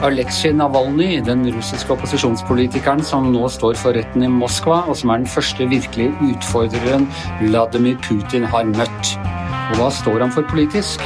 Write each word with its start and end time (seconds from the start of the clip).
Aleksej 0.00 0.52
Navalnyj, 0.56 1.20
den 1.26 1.42
russiske 1.54 1.92
opposisjonspolitikeren 1.92 3.02
som 3.04 3.28
nå 3.34 3.44
står 3.52 3.76
for 3.78 3.92
retten 3.92 4.24
i 4.24 4.30
Moskva, 4.32 4.80
og 4.88 4.96
som 4.96 5.12
er 5.12 5.20
den 5.20 5.28
første 5.28 5.68
virkelige 5.68 6.14
utfordreren 6.32 7.04
Vladimir 7.42 8.00
Putin 8.08 8.48
har 8.48 8.64
møtt. 8.72 9.16
Og 9.70 9.76
hva 9.78 9.90
står 9.92 10.24
han 10.24 10.32
for 10.32 10.48
politisk? 10.48 11.04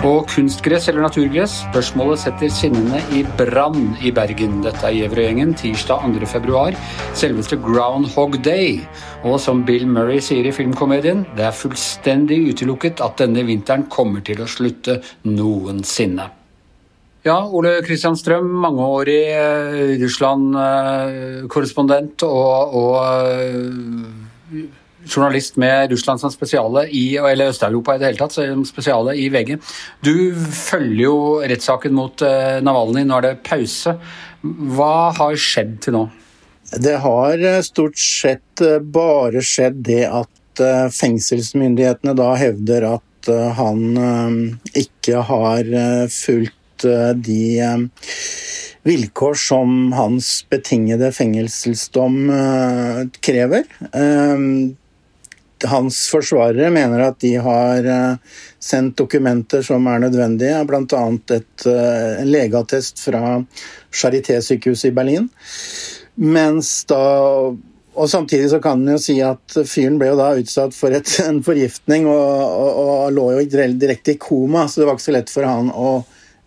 På 0.00 0.24
kunstgress 0.24 0.88
eller 0.88 1.04
naturgress? 1.04 1.58
Spørsmålet 1.66 2.22
setter 2.22 2.48
sinnene 2.48 3.02
i 3.12 3.20
brann 3.36 3.98
i 4.00 4.08
Bergen. 4.16 4.64
Dette 4.64 4.80
er 4.88 4.96
Gjevrøy-gjengen 4.96 5.52
tirsdag 5.60 6.00
2.2. 6.16 6.72
Selveste 7.20 7.60
Groundhog 7.60 8.40
Day. 8.40 8.80
Og 9.28 9.36
som 9.44 9.60
Bill 9.68 9.84
Murray 9.84 10.16
sier 10.24 10.48
i 10.48 10.56
filmkomedien, 10.56 11.28
det 11.36 11.44
er 11.50 11.52
fullstendig 11.52 12.48
utelukket 12.48 13.04
at 13.04 13.20
denne 13.20 13.44
vinteren 13.44 13.84
kommer 13.92 14.24
til 14.24 14.40
å 14.40 14.48
slutte 14.48 15.04
noensinne. 15.28 16.32
Ja, 17.28 17.44
Ole 17.44 17.84
Kristian 17.84 18.16
Strøm, 18.16 18.48
mangeårig 18.64 19.36
uh, 19.36 20.00
Russland-korrespondent 20.00 22.24
og, 22.24 22.72
og 22.72 23.04
uh, 23.04 24.64
journalist 25.06 25.56
med 25.60 25.92
Russland 25.92 26.20
som 26.20 26.32
spesiale 26.32 26.86
i, 26.88 27.16
eller 27.16 27.52
Øst-Europa 27.52 27.94
i 27.94 28.00
det 28.00 28.10
hele 28.10 28.20
tatt, 28.20 28.36
som 28.36 28.64
spesiale 28.68 29.16
i 29.18 29.28
VG. 29.32 29.56
Du 30.04 30.14
følger 30.34 31.04
jo 31.04 31.18
rettssaken 31.40 31.96
mot 31.96 32.24
uh, 32.26 32.58
Navalny. 32.64 33.04
Nå 33.08 33.18
er 33.18 33.28
det 33.28 33.34
pause. 33.46 33.96
Hva 34.42 35.10
har 35.16 35.38
skjedd 35.40 35.78
til 35.84 35.98
nå? 35.98 36.04
Det 36.70 36.98
har 37.02 37.42
stort 37.66 37.98
sett 37.98 38.62
bare 38.94 39.42
skjedd 39.42 39.80
det 39.88 40.04
at 40.06 40.62
fengselsmyndighetene 40.94 42.14
da 42.14 42.28
hevder 42.38 42.86
at 42.92 43.30
han 43.56 43.98
ikke 44.78 45.22
har 45.26 45.66
fulgt 46.14 46.60
Eh, 46.84 47.14
de 47.14 47.58
eh, 47.60 47.78
vilkår 48.82 49.34
som 49.34 49.92
hans 49.92 50.46
betingede 50.50 51.12
fengselsdom 51.12 52.30
eh, 52.30 53.00
krever. 53.20 53.64
Hans 55.68 56.02
forsvarere 56.12 56.70
mener 56.72 57.02
at 57.04 57.18
de 57.20 57.34
har 57.42 57.86
sendt 58.62 58.96
dokumenter 59.00 59.64
som 59.66 59.86
er 59.90 60.02
nødvendige, 60.06 60.62
bl.a. 60.68 61.02
en 61.04 62.30
legeattest 62.30 63.02
fra 63.04 63.40
Charité-sykehuset 63.92 64.90
i 64.90 64.94
Berlin. 64.96 65.28
Mens 66.20 66.84
da 66.88 67.00
og 68.00 68.10
Samtidig 68.10 68.50
så 68.50 68.60
kan 68.62 68.80
en 68.80 68.94
jo 68.94 69.00
si 69.02 69.16
at 69.24 69.56
fyren 69.68 69.98
ble 70.00 70.12
jo 70.12 70.18
da 70.18 70.30
utsatt 70.38 70.76
for 70.76 70.94
et, 70.94 71.10
en 71.28 71.42
forgiftning 71.44 72.06
og, 72.08 72.44
og, 72.46 72.76
og 72.80 73.16
lå 73.16 73.26
jo 73.34 73.72
direkte 73.74 74.14
i 74.14 74.20
koma, 74.20 74.66
så 74.68 74.80
det 74.80 74.88
var 74.88 74.98
ikke 74.98 75.08
så 75.08 75.16
lett 75.16 75.32
for 75.32 75.48
han 75.48 75.72
å 75.74 75.90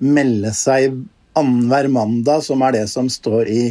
melde 0.03 0.53
seg 0.55 0.95
annenhver 1.37 1.89
mandag, 1.91 2.43
som 2.45 2.61
er 2.65 2.77
det 2.77 2.87
som 2.91 3.09
står 3.09 3.49
i, 3.49 3.65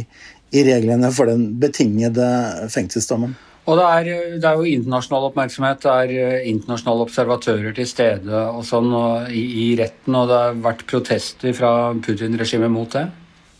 i 0.53 0.63
reglene 0.67 1.09
for 1.15 1.29
den 1.31 1.47
betingede 1.61 2.27
fengselsdommen. 2.73 3.35
Og 3.63 3.79
det 3.79 3.83
er, 3.87 4.07
det 4.43 4.47
er, 4.47 4.59
jo 4.59 4.67
internasjonal 4.67 5.29
oppmerksomhet, 5.29 5.83
det 5.85 5.91
er 5.91 6.15
eh, 6.19 6.47
internasjonale 6.51 7.05
observatører 7.07 7.75
til 7.77 7.87
stede 7.87 8.41
og 8.51 8.65
sånn 8.67 8.89
og 8.91 9.29
i, 9.31 9.43
i, 9.63 9.67
retten, 9.79 10.17
og 10.19 10.27
det 10.31 10.39
har 10.41 10.57
vært 10.65 10.83
protester 10.89 11.55
fra 11.55 11.71
Putin-regimet 12.03 12.73
mot 12.73 12.91
det? 12.91 13.07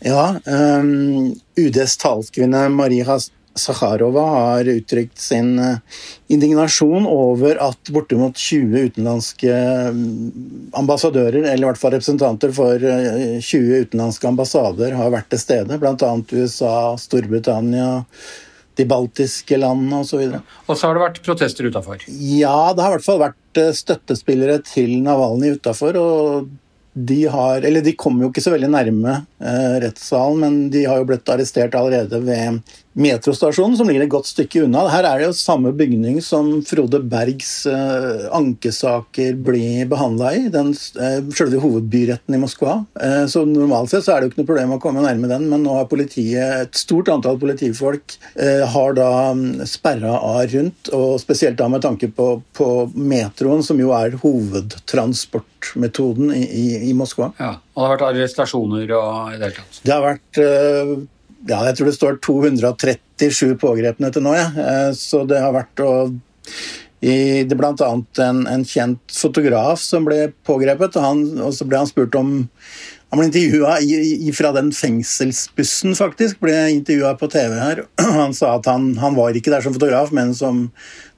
Ja. 0.04 0.34
Um, 0.44 1.32
UDs 1.56 1.96
talskvinne 2.02 2.66
Maria 2.74 3.16
Sakharova 3.54 4.26
har 4.34 4.68
uttrykt 4.68 5.18
sin 5.22 5.58
eh, 5.62 5.76
indignasjon 6.34 7.06
over 7.06 7.60
at 7.62 7.92
bortimot 7.94 8.36
20 8.36 8.88
utenlandske 8.90 9.58
mm, 9.94 10.72
ambassadører, 10.80 11.44
eller 11.46 11.62
i 11.62 11.68
hvert 11.70 11.80
fall 11.80 11.94
representanter 11.94 12.52
for 12.52 12.82
20 12.82 13.38
eh, 13.38 13.84
utenlandske 13.86 14.28
ambassader, 14.28 14.96
har 14.98 15.14
vært 15.14 15.30
til 15.32 15.40
stede. 15.40 15.78
Bl.a. 15.78 16.10
USA, 16.34 16.74
Storbritannia, 17.00 18.02
de 18.78 18.86
baltiske 18.88 19.58
landene 19.60 20.02
osv. 20.02 20.26
Og, 20.26 20.52
og 20.66 20.78
så 20.78 20.88
har 20.88 20.96
det 20.96 21.04
vært 21.04 21.22
protester 21.26 21.70
utafor? 21.70 22.04
Ja, 22.08 22.72
det 22.74 22.84
har 22.84 22.92
i 22.92 22.96
hvert 22.98 23.06
fall 23.06 23.22
vært 23.22 23.60
eh, 23.60 23.72
støttespillere 23.76 24.60
til 24.66 24.96
Navalnyj 25.04 25.58
utafor. 25.60 25.98
Og 26.00 26.52
de 26.94 27.24
har 27.26 27.64
Eller 27.66 27.82
de 27.82 27.96
kom 27.98 28.20
jo 28.22 28.28
ikke 28.30 28.42
så 28.44 28.52
veldig 28.54 28.70
nærme 28.70 29.14
eh, 29.42 29.76
rettssalen, 29.82 30.40
men 30.44 30.58
de 30.70 30.84
har 30.86 31.00
jo 31.00 31.08
blitt 31.10 31.30
arrestert 31.30 31.74
allerede 31.78 32.20
ved 32.22 32.60
metrostasjonen, 32.94 33.76
som 33.76 33.88
ligger 33.88 34.02
et 34.04 34.10
godt 34.12 34.26
stykke 34.30 34.62
unna. 34.64 34.88
Her 34.92 35.04
er 35.08 35.18
det 35.18 35.26
jo 35.28 35.32
samme 35.36 35.72
bygning 35.74 36.22
som 36.22 36.62
Frode 36.66 37.00
Bergs 37.10 37.66
eh, 37.66 38.28
ankesaker 38.34 39.34
blir 39.44 39.86
behandla 39.90 40.34
i. 40.38 40.48
Den 40.54 40.68
eh, 40.72 41.20
selve 41.34 41.58
hovedbyretten 41.62 42.34
i 42.36 42.38
Moskva. 42.40 42.84
Eh, 43.00 43.26
så 43.30 43.44
normalt 43.48 43.90
sett 43.90 44.04
så 44.06 44.12
er 44.14 44.18
det 44.20 44.26
jo 44.26 44.30
ikke 44.32 44.42
noe 44.42 44.52
problem 44.52 44.74
å 44.76 44.82
komme 44.82 45.04
nærme 45.04 45.28
den, 45.30 45.44
men 45.50 45.60
nå 45.66 45.72
har 45.78 45.86
politiet, 45.90 46.48
et 46.68 46.74
stort 46.78 47.08
antall 47.12 47.38
politifolk 47.42 48.06
eh, 48.34 48.64
har 48.74 48.90
da 48.98 49.10
mm, 49.34 49.64
sperra 49.68 50.14
av 50.20 50.44
rundt, 50.54 50.82
og 50.94 51.20
spesielt 51.22 51.58
da 51.58 51.66
med 51.70 51.82
tanke 51.84 52.06
på, 52.14 52.26
på 52.54 52.68
metroen, 52.94 53.62
som 53.66 53.80
jo 53.80 53.90
er 53.96 54.18
hovedtransportmetoden 54.22 56.32
i, 56.34 56.44
i, 56.44 56.90
i 56.90 56.92
Moskva. 56.96 57.32
Ja, 57.40 57.54
Og 57.74 57.80
det 57.80 57.86
har 57.88 57.94
vært 57.96 58.08
arrestasjoner 58.12 58.86
og 59.00 59.34
i 59.34 59.36
det 59.40 59.46
hele 59.48 59.58
tatt? 59.58 59.74
Det 59.82 59.92
har 59.94 60.02
vært 60.04 60.34
eh, 60.42 60.94
ja, 61.48 61.60
jeg 61.68 61.76
tror 61.76 61.90
det 61.90 61.98
står 61.98 62.16
237 62.24 63.54
pågrepne 63.60 64.10
til 64.12 64.24
nå, 64.24 64.32
ja. 64.38 64.48
Eh, 64.54 64.90
så 64.96 65.24
det 65.28 65.42
har 65.42 65.54
vært 65.56 65.84
å 65.84 65.92
i, 67.04 67.44
det 67.44 67.56
annet 67.60 68.18
en, 68.24 68.46
en, 68.48 68.64
kjent 68.64 69.12
fotograf 69.12 69.80
som 69.82 70.06
ble 70.06 70.30
pågrepet, 70.46 70.96
og, 70.96 71.04
han, 71.04 71.24
og 71.44 71.52
så 71.52 71.66
ble 71.68 71.82
han 71.82 71.90
spurt 71.90 72.16
om 72.16 72.36
Han 73.12 73.20
ble 73.20 73.26
intervjua 73.28 73.74
fra 74.34 74.50
den 74.56 74.72
fengselsbussen, 74.74 75.92
faktisk. 75.94 76.40
Ble 76.42 76.56
intervjua 76.72 77.12
på 77.20 77.28
TV 77.30 77.52
her. 77.60 77.82
Han 78.16 78.32
sa 78.34 78.56
at 78.56 78.66
han, 78.66 78.88
han, 78.98 79.14
var 79.14 79.36
ikke 79.38 79.52
der 79.52 79.62
som 79.62 79.76
fotograf, 79.76 80.10
men 80.10 80.32
som, 80.34 80.64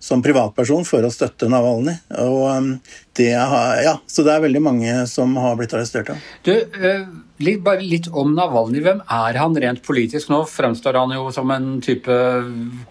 som 0.03 0.21
privatperson 0.21 0.85
for 0.85 1.07
å 1.07 1.13
støtte 1.15 1.49
Navalny. 1.49 1.95
Og 2.21 2.43
um, 2.53 2.69
det 3.17 3.31
har, 3.33 3.81
ja, 3.81 3.95
så 4.13 4.27
det 4.27 4.35
er 4.35 4.45
veldig 4.45 4.63
mange 4.67 4.99
som 5.09 5.33
har 5.41 5.57
blitt 5.57 5.73
arrestert. 5.73 6.13
Ja. 6.13 6.21
Du, 6.45 6.53
uh 6.77 7.26
Litt, 7.37 7.61
bare 7.65 7.85
litt 7.85 8.07
om 8.17 8.31
Navalny. 8.37 8.81
Hvem 8.85 9.03
er 9.13 9.37
han 9.37 9.57
rent 9.61 9.83
politisk? 9.85 10.31
Nå 10.33 10.45
fremstår 10.49 10.97
han 10.97 11.13
jo 11.13 11.27
som 11.35 11.51
en 11.53 11.75
type 11.85 12.15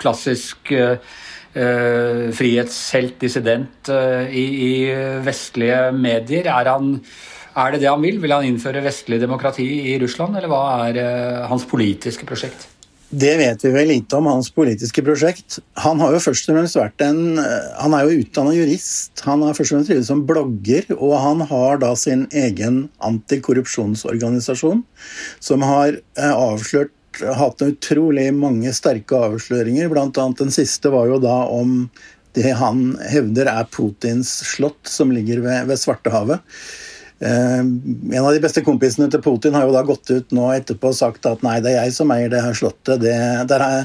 klassisk 0.01 0.69
uh, 0.75 1.15
frihetshelt, 2.35 3.17
dissident, 3.23 3.89
uh, 3.89 4.29
i, 4.29 4.45
i, 4.67 4.75
vestlige 5.25 5.89
medier. 5.97 6.51
Er, 6.51 6.69
han, 6.75 6.93
er, 7.55 7.73
det 7.73 7.81
det 7.81 7.89
han 7.89 8.05
vil? 8.05 8.21
Vil 8.21 8.37
han 8.37 8.45
innføre 8.45 8.85
vestlig 8.85 9.21
demokrati 9.23 9.65
i 9.95 9.97
Russland, 10.03 10.37
eller 10.37 10.53
hva 10.53 10.63
er 10.85 11.01
uh, 11.01 11.49
hans 11.49 11.65
politiske 11.71 12.29
prosjekt? 12.29 12.69
Det 13.09 13.35
vet 13.37 13.61
vi 13.61 13.69
vel 13.71 13.87
lite 13.87 14.17
om 14.17 14.25
hans 14.25 14.49
politiske 14.51 15.03
prosjekt. 15.05 15.59
Han 15.83 16.01
har 16.01 16.15
jo 16.15 16.23
først 16.23 16.49
og 16.49 16.57
fremst 16.57 16.77
vært 16.79 17.03
en 17.05 17.37
Han 17.37 17.93
er 17.93 18.07
jo 18.07 18.23
utdanna 18.23 18.55
jurist. 18.55 19.21
Han 19.27 19.45
har 19.45 19.53
først 19.53 19.71
og 19.71 19.77
fremst 19.77 19.91
drevet 19.91 20.09
som 20.09 20.25
blogger, 20.27 20.89
og 20.97 21.13
han 21.21 21.45
har 21.51 21.79
da 21.83 21.93
sin 21.99 22.25
egen 22.33 22.87
antikorrupsjonsorganisasjon 23.05 24.83
som 25.39 25.65
har 25.65 25.99
eh, 25.99 26.33
avslørt 26.33 26.91
hatt 27.21 27.61
utrolig 27.63 28.27
mange 28.35 28.73
sterke 28.75 29.21
avsløringer. 29.29 29.87
Blant 29.91 30.17
annet 30.19 30.41
den 30.41 30.51
siste 30.51 30.91
var 30.91 31.07
jo 31.07 31.21
da 31.23 31.45
om 31.47 31.85
det 32.35 32.51
han 32.59 32.97
hevder 33.07 33.47
er 33.47 33.69
Putins 33.71 34.31
slott, 34.51 34.81
som 34.89 35.13
ligger 35.15 35.39
ved, 35.45 35.69
ved 35.69 35.79
Svartehavet. 35.79 36.43
Eh, 37.19 37.59
en 37.59 38.25
av 38.25 38.33
de 38.33 38.43
beste 38.43 38.63
kompisene 38.65 39.07
til 39.11 39.23
Putin 39.23 39.55
har 39.55 39.67
jo 39.67 39.73
da 39.75 39.85
gått 39.87 40.11
ut 40.11 40.35
nå 40.35 40.49
etterpå 40.57 40.91
og 40.91 40.97
sagt 40.97 41.27
at 41.29 41.45
nei, 41.45 41.61
det 41.63 41.73
er 41.73 41.85
jeg 41.85 41.97
som 41.97 42.11
eier 42.15 42.31
det 42.31 42.43
her 42.43 42.57
slottet. 42.57 42.99
Det, 43.03 43.15
der 43.49 43.63
er 43.63 43.83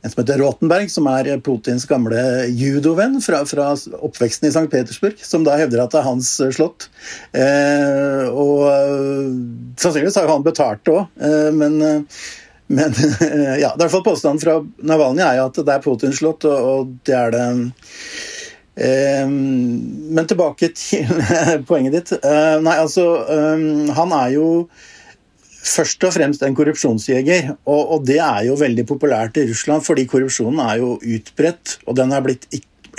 en 0.00 0.10
som 0.10 0.22
heter 0.22 0.40
Rotenberg, 0.40 0.88
som 0.88 1.08
er 1.12 1.28
Putins 1.44 1.84
gamle 1.88 2.20
judovenn 2.56 3.18
fra, 3.20 3.42
fra 3.44 3.74
oppveksten 4.00 4.48
i 4.48 4.52
St. 4.54 4.68
Petersburg, 4.72 5.20
som 5.20 5.44
da 5.44 5.58
hevder 5.60 5.82
at 5.84 5.92
det 5.92 6.00
er 6.00 6.08
hans 6.08 6.32
eh, 6.40 6.52
slott. 6.56 6.88
Eh, 7.36 8.24
og 8.32 8.64
eh, 8.70 9.26
sannsynligvis 9.76 10.16
har 10.16 10.28
jo 10.28 10.38
han 10.38 10.46
betalt 10.46 10.86
det 10.88 10.94
òg, 10.96 11.20
eh, 11.20 11.50
men, 11.52 11.76
men 12.72 12.96
ja, 13.60 13.74
i 13.74 13.76
hvert 13.76 13.92
fall 13.92 14.06
påstanden 14.08 14.40
fra 14.40 14.56
Navalny 14.88 15.26
er 15.26 15.42
jo 15.42 15.50
at 15.50 15.60
det 15.60 15.76
er 15.76 15.84
Putins 15.84 16.22
slott, 16.22 16.48
og, 16.48 16.70
og 16.72 16.94
det 17.04 17.18
er 17.20 17.36
det 17.36 17.46
men 18.80 20.28
tilbake 20.30 20.70
til 20.76 21.10
poenget 21.68 21.96
ditt. 21.98 22.12
Ehm, 22.24 22.64
nei, 22.64 22.78
altså 22.80 23.04
ehm, 23.28 23.90
Han 23.96 24.14
er 24.16 24.32
jo 24.38 24.46
først 25.60 26.04
og 26.08 26.14
fremst 26.16 26.44
en 26.46 26.56
korrupsjonsjeger. 26.56 27.54
Og, 27.68 28.00
det 28.08 28.20
er 28.24 28.46
jo 28.48 28.58
veldig 28.60 28.86
populært 28.88 29.40
i 29.40 29.46
Russland, 29.50 29.84
fordi 29.86 30.08
korrupsjonen 30.10 30.62
er 30.64 30.80
jo 30.80 30.94
utbredt, 30.96 31.80
og 31.86 31.98
den 32.00 32.14
har 32.14 32.24
blitt 32.24 32.48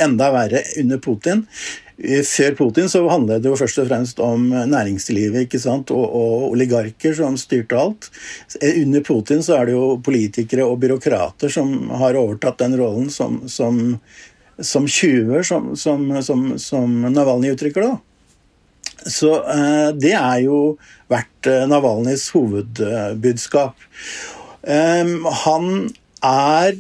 enda 0.01 0.30
verre 0.33 0.62
under 0.80 1.01
Putin. 1.01 1.45
Før 2.01 2.56
Putin 2.57 2.88
så 2.89 3.04
handlet 3.06 3.44
det 3.44 3.51
jo 3.51 3.57
først 3.60 3.77
og 3.84 3.86
fremst 3.86 4.22
om 4.24 4.48
næringslivet 4.50 5.45
ikke 5.45 5.60
sant? 5.62 5.92
Og, 5.94 6.01
og 6.01 6.48
oligarker 6.56 7.13
som 7.18 7.38
styrte 7.38 7.77
alt. 7.77 8.07
Under 8.57 9.06
Putin 9.06 9.44
så 9.45 9.60
er 9.60 9.69
det 9.69 9.75
jo 9.75 10.00
politikere 10.01 10.66
og 10.66 10.80
byråkrater 10.81 11.54
som 11.54 11.92
har 12.01 12.18
overtatt 12.18 12.63
den 12.63 12.77
rollen 12.80 13.12
som, 13.13 13.44
som, 13.51 14.00
som 14.66 14.88
tjuver, 14.88 15.44
som, 15.44 15.72
som, 15.78 16.46
som 16.60 17.02
Navalnyj 17.13 17.56
uttrykker 17.56 17.88
det. 17.88 17.96
Så 19.10 19.34
eh, 19.50 19.90
det 19.98 20.13
er 20.18 20.44
jo 20.46 20.62
vært 21.12 21.48
Navalnys 21.48 21.72
Navalnyjs 21.74 22.28
hovedbudskap. 22.36 23.90
Eh, 24.62 25.16
han 25.46 25.68
er 26.22 26.80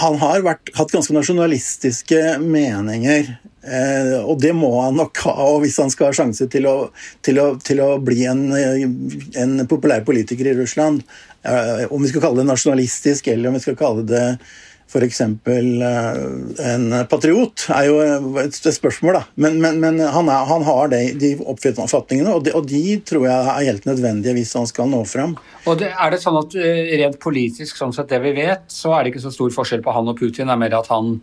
han 0.00 0.16
har 0.20 0.44
vært, 0.44 0.70
hatt 0.76 0.92
ganske 0.94 1.14
nasjonalistiske 1.14 2.38
meninger. 2.40 3.34
Eh, 3.60 4.14
og 4.22 4.38
det 4.40 4.54
må 4.56 4.70
han 4.80 4.96
nok 4.96 5.20
ha 5.26 5.48
hvis 5.60 5.76
han 5.82 5.90
skal 5.92 6.08
ha 6.08 6.16
sjanse 6.16 6.46
til 6.52 6.68
å, 6.70 6.76
til 7.24 7.40
å, 7.42 7.46
til 7.60 7.82
å 7.84 7.90
bli 8.00 8.22
en, 8.30 8.46
en, 8.56 9.58
populær 9.68 10.04
politiker 10.06 10.48
i 10.48 10.56
Russland. 10.56 11.02
Eh, 11.44 11.84
om 11.90 12.00
vi 12.00 12.12
skal 12.12 12.24
kalle 12.24 12.40
det 12.40 12.48
nasjonalistisk, 12.48 13.28
eller 13.28 13.50
om 13.50 13.58
vi 13.58 13.64
skal 13.66 13.78
kalle 13.80 14.06
det 14.08 14.24
f.eks. 14.90 15.20
Eh, 15.22 16.20
en 16.66 16.86
patriot, 17.10 17.66
er 17.70 17.86
jo 17.86 17.98
et 18.42 18.56
spørsmål, 18.56 19.20
da. 19.20 19.22
Men, 19.40 19.60
men, 19.62 19.78
men 19.82 20.00
han, 20.02 20.30
er, 20.30 20.46
han, 20.50 20.64
har 20.66 20.90
det, 20.92 21.02
de 21.22 21.32
oppfatningene, 21.40 22.34
og 22.34 22.44
de, 22.46 22.54
og 22.58 22.66
de, 22.70 22.82
tror 23.06 23.28
jeg 23.28 23.50
er 23.54 23.68
helt 23.70 23.86
nødvendige 23.88 24.36
hvis 24.40 24.54
han 24.58 24.66
skal 24.70 24.90
nå 24.90 25.04
fram. 25.08 25.36
Og 25.70 25.78
det, 25.80 25.92
Er 25.94 26.14
det 26.14 26.22
sånn 26.24 26.40
at 26.40 26.56
eh, 26.58 26.96
rent 27.00 27.20
politisk, 27.22 27.78
sånn 27.78 27.94
sett 27.96 28.10
det 28.10 28.22
vi 28.24 28.34
vet, 28.40 28.66
så 28.72 28.96
er 28.96 29.04
det 29.04 29.14
ikke 29.14 29.26
så 29.28 29.34
stor 29.34 29.54
forskjell 29.54 29.84
på 29.86 29.94
han 29.94 30.10
og 30.10 30.18
Putin? 30.18 30.50
Det 30.50 30.56
er 30.56 30.64
mer 30.64 30.80
at 30.80 30.90
han, 30.90 31.18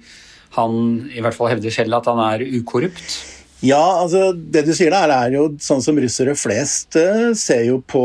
han 0.56 0.78
i 1.12 1.24
hvert 1.24 1.36
fall 1.36 1.52
hevder 1.52 1.74
selv 1.74 2.00
at 2.00 2.08
han 2.12 2.24
er 2.30 2.48
ukorrupt? 2.48 3.37
Ja, 3.66 4.02
altså 4.04 4.36
det 4.38 4.68
du 4.68 4.74
sier 4.78 4.94
der 4.94 5.10
er 5.10 5.32
jo 5.34 5.48
sånn 5.62 5.82
som 5.82 5.98
russere 5.98 6.36
flest 6.38 6.94
uh, 7.00 7.32
ser 7.34 7.64
jo 7.66 7.80
på 7.82 8.02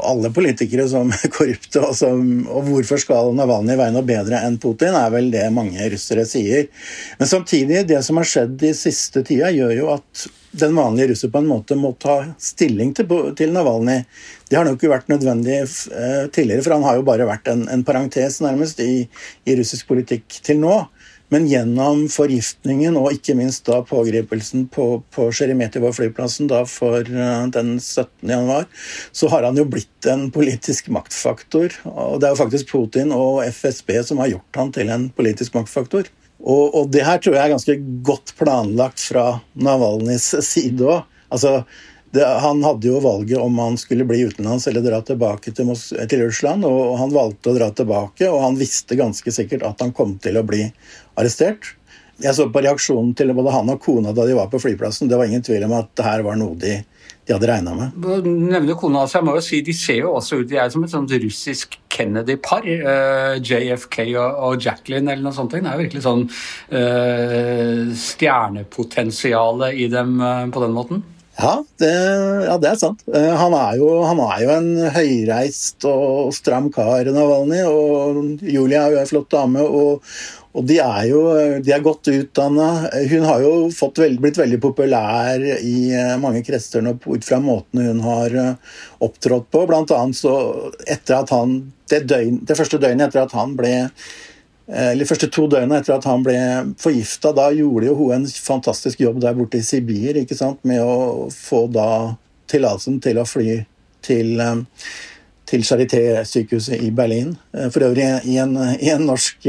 alle 0.00 0.30
politikere 0.32 0.86
som 0.88 1.12
korrupte. 1.36 1.82
Og, 1.82 1.92
som, 1.98 2.22
og 2.48 2.70
hvorfor 2.70 3.02
skal 3.02 3.34
Navalnyj 3.36 3.76
være 3.76 3.94
noe 3.96 4.08
bedre 4.08 4.40
enn 4.46 4.56
Putin, 4.62 4.96
er 4.96 5.12
vel 5.12 5.28
det 5.34 5.44
mange 5.52 5.90
russere 5.92 6.24
sier. 6.28 6.70
Men 7.20 7.28
samtidig, 7.28 7.84
det 7.90 8.00
som 8.06 8.20
har 8.20 8.30
skjedd 8.30 8.56
de 8.64 8.72
siste 8.78 9.20
tida, 9.28 9.52
gjør 9.52 9.76
jo 9.76 9.92
at 9.98 10.24
den 10.54 10.76
vanlige 10.78 11.10
russer 11.10 11.32
på 11.34 11.42
en 11.42 11.50
måte 11.50 11.76
må 11.76 11.90
ta 12.00 12.20
stilling 12.40 12.94
til, 12.96 13.10
til 13.36 13.52
Navalnyj. 13.52 14.04
Det 14.48 14.56
har 14.56 14.64
nok 14.64 14.78
ikke 14.78 14.92
vært 14.94 15.12
nødvendig 15.12 15.60
uh, 15.66 16.24
tidligere, 16.32 16.64
for 16.64 16.78
han 16.78 16.88
har 16.88 16.96
jo 16.96 17.04
bare 17.04 17.28
vært 17.28 17.52
en, 17.52 17.68
en 17.68 17.84
parentes 17.84 18.40
nærmest 18.44 18.80
i, 18.80 19.04
i 19.44 19.60
russisk 19.60 19.90
politikk 19.92 20.40
til 20.46 20.64
nå. 20.64 20.78
Men 21.34 21.48
gjennom 21.50 22.04
forgiftningen 22.12 22.94
og 23.00 23.16
ikke 23.16 23.34
minst 23.34 23.64
da 23.66 23.80
pågripelsen 23.82 24.68
på, 24.70 25.00
på 25.10 25.26
Sheremetyevo-flyplassen 25.34 26.46
for 26.70 27.00
uh, 27.02 27.46
den 27.50 27.72
17. 27.80 28.30
januar, 28.30 28.68
så 29.10 29.30
har 29.32 29.42
han 29.48 29.58
jo 29.58 29.64
blitt 29.66 30.06
en 30.06 30.28
politisk 30.34 30.92
maktfaktor. 30.94 31.74
Og 31.90 32.20
det 32.22 32.28
er 32.28 32.36
jo 32.36 32.42
faktisk 32.44 32.70
Putin 32.70 33.10
og 33.16 33.42
FSB 33.48 33.96
som 34.06 34.22
har 34.22 34.30
gjort 34.36 34.60
han 34.60 34.70
til 34.76 34.92
en 34.94 35.08
politisk 35.16 35.56
maktfaktor. 35.58 36.06
Og, 36.44 36.70
og 36.70 36.92
det 36.94 37.02
her 37.06 37.18
tror 37.18 37.34
jeg 37.34 37.42
er 37.42 37.54
ganske 37.56 37.76
godt 38.06 38.34
planlagt 38.38 39.02
fra 39.02 39.40
Navalnyjs 39.58 40.30
side 40.44 40.86
òg. 40.86 41.02
Altså, 41.34 41.64
det, 42.14 42.24
han 42.24 42.62
hadde 42.62 42.86
jo 42.86 43.00
valget 43.02 43.40
om 43.42 43.58
han 43.58 43.76
skulle 43.80 44.06
bli 44.06 44.20
utenlands 44.28 44.68
eller 44.70 44.84
dra 44.84 45.00
tilbake 45.02 45.50
til, 45.50 45.72
til, 45.74 46.20
Russland, 46.22 46.66
og 46.68 46.94
han 47.00 47.14
valgte 47.14 47.50
å 47.50 47.56
dra 47.56 47.70
tilbake, 47.74 48.28
og 48.30 48.42
han 48.44 48.58
visste 48.58 48.98
ganske 48.98 49.34
sikkert 49.34 49.64
at 49.66 49.82
han 49.82 49.90
kom 49.96 50.14
til 50.22 50.38
å 50.38 50.44
bli 50.46 50.68
arrestert. 51.18 51.74
Jeg 52.22 52.36
så 52.36 52.46
på 52.54 52.62
reaksjonen 52.62 53.10
til 53.18 53.32
både 53.34 53.50
han 53.50 53.72
og 53.72 53.80
kona 53.82 54.12
da 54.14 54.26
de 54.28 54.36
var 54.38 54.46
på 54.52 54.60
flyplassen. 54.62 55.08
Det 55.10 55.18
var 55.18 55.26
ingen 55.26 55.42
tvil 55.42 55.64
om 55.66 55.74
at 55.80 55.88
det 55.98 56.04
her 56.06 56.22
var 56.22 56.38
noe 56.38 56.54
de, 56.62 56.76
de 57.26 57.34
hadde 57.34 57.48
regna 57.50 57.72
med. 57.74 58.04
Nevner 58.28 58.78
kona, 58.78 59.02
så 59.10 59.18
jeg 59.18 59.26
må 59.26 59.34
jo 59.34 59.42
si 59.42 59.58
De 59.66 59.74
ser 59.74 59.98
jo 60.04 60.12
også 60.14 60.38
ut 60.44 60.50
de 60.52 60.60
er 60.62 60.70
som 60.70 60.84
et 60.86 60.92
sånt 60.92 61.14
russisk 61.24 61.74
Kennedy-par. 61.90 62.62
Uh, 62.62 62.92
eh, 62.92 63.40
JFK 63.42 63.98
og, 64.12 64.38
og, 64.46 64.60
Jacqueline 64.62 65.10
eller 65.10 65.26
noe 65.26 65.34
sånt. 65.34 65.56
Det 65.58 65.66
er 65.66 65.82
virkelig 65.82 66.04
sånn 66.06 66.22
uh, 66.30 67.90
stjernepotensialet 68.04 69.82
i 69.82 69.90
dem 69.90 70.14
uh, 70.22 70.46
på 70.54 70.62
den 70.62 70.78
måten. 70.78 71.02
Ja 71.34 71.64
det, 71.82 71.90
ja, 72.46 72.54
det, 72.62 72.68
er 72.70 72.78
sant. 72.78 73.02
Eh, 73.10 73.32
han 73.34 73.54
er, 73.58 73.74
jo, 73.80 73.88
han 74.06 74.20
er 74.22 74.44
jo 74.44 74.54
en 74.54 74.70
høyreist 74.94 75.86
og 75.90 76.30
stram 76.36 76.70
kar, 76.74 77.10
Navalny, 77.10 77.64
Og 77.66 78.44
Julia 78.46 78.84
er 78.84 78.94
jo 78.94 79.00
ei 79.02 79.08
flott 79.10 79.32
dame. 79.34 79.64
Og, 79.64 80.04
og, 80.54 80.62
de 80.68 80.78
er 80.84 81.08
jo 81.10 81.22
de 81.64 81.74
er 81.74 81.82
godt 81.82 82.12
utdanna. 82.12 82.68
Hun 83.10 83.26
har 83.26 83.42
jo 83.42 83.54
veld, 83.98 84.20
blitt 84.22 84.38
veldig 84.38 84.60
populær 84.62 85.42
i 85.58 85.76
eh, 85.90 86.14
mange 86.22 86.44
kretser 86.46 86.86
ut 86.86 87.26
fra 87.26 87.40
måten 87.42 87.82
hun 87.82 88.04
har 88.06 88.38
eh, 88.44 88.76
opptrådt 89.02 89.50
på. 89.50 89.64
Blant 89.70 89.94
annet 89.96 90.20
så 90.20 90.36
etter 90.86 91.18
at 91.24 91.34
han 91.34 91.58
det, 91.90 92.04
døgn, 92.08 92.44
det 92.46 92.56
første 92.56 92.78
døgnet 92.78 93.10
etter 93.10 93.26
at 93.26 93.34
han 93.34 93.58
ble 93.58 93.74
Eh, 93.82 94.33
eller 94.68 95.08
første 95.08 95.28
to 95.28 95.46
døgna 95.50 95.76
etter 95.80 95.96
at 95.98 96.06
han 96.08 96.22
ble 96.24 96.38
forgifta, 96.80 97.34
da 97.36 97.50
gjorde 97.52 97.90
jo 97.90 97.96
hun 97.98 98.14
en 98.16 98.28
fantastisk 98.28 99.02
jobb 99.04 99.18
der 99.20 99.36
borte 99.36 99.60
i 99.60 99.66
Sibir 99.66 100.16
ikke 100.16 100.38
sant, 100.38 100.62
med 100.64 100.80
å 100.80 101.26
få 101.32 101.66
da 101.72 102.14
tillatelsen 102.50 102.96
til 103.04 103.20
å 103.20 103.26
fly 103.28 103.58
til, 104.04 104.40
eh, 104.40 104.88
til 105.48 105.64
Charité-sykehuset 105.64 106.80
i 106.80 106.90
Berlin. 106.90 107.36
Eh, 107.52 107.68
for 107.70 107.84
øvrig 107.90 108.08
i 108.24 108.38
en, 108.40 108.56
i 108.80 108.88
en 108.92 109.04
norsk 109.04 109.48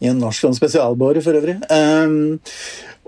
i 0.00 0.08
en 0.10 0.20
norsk 0.20 0.46
sånn 0.46 0.56
spesialbåre, 0.56 1.22
for 1.24 1.36
øvrig. 1.36 1.58
Um, 1.68 2.38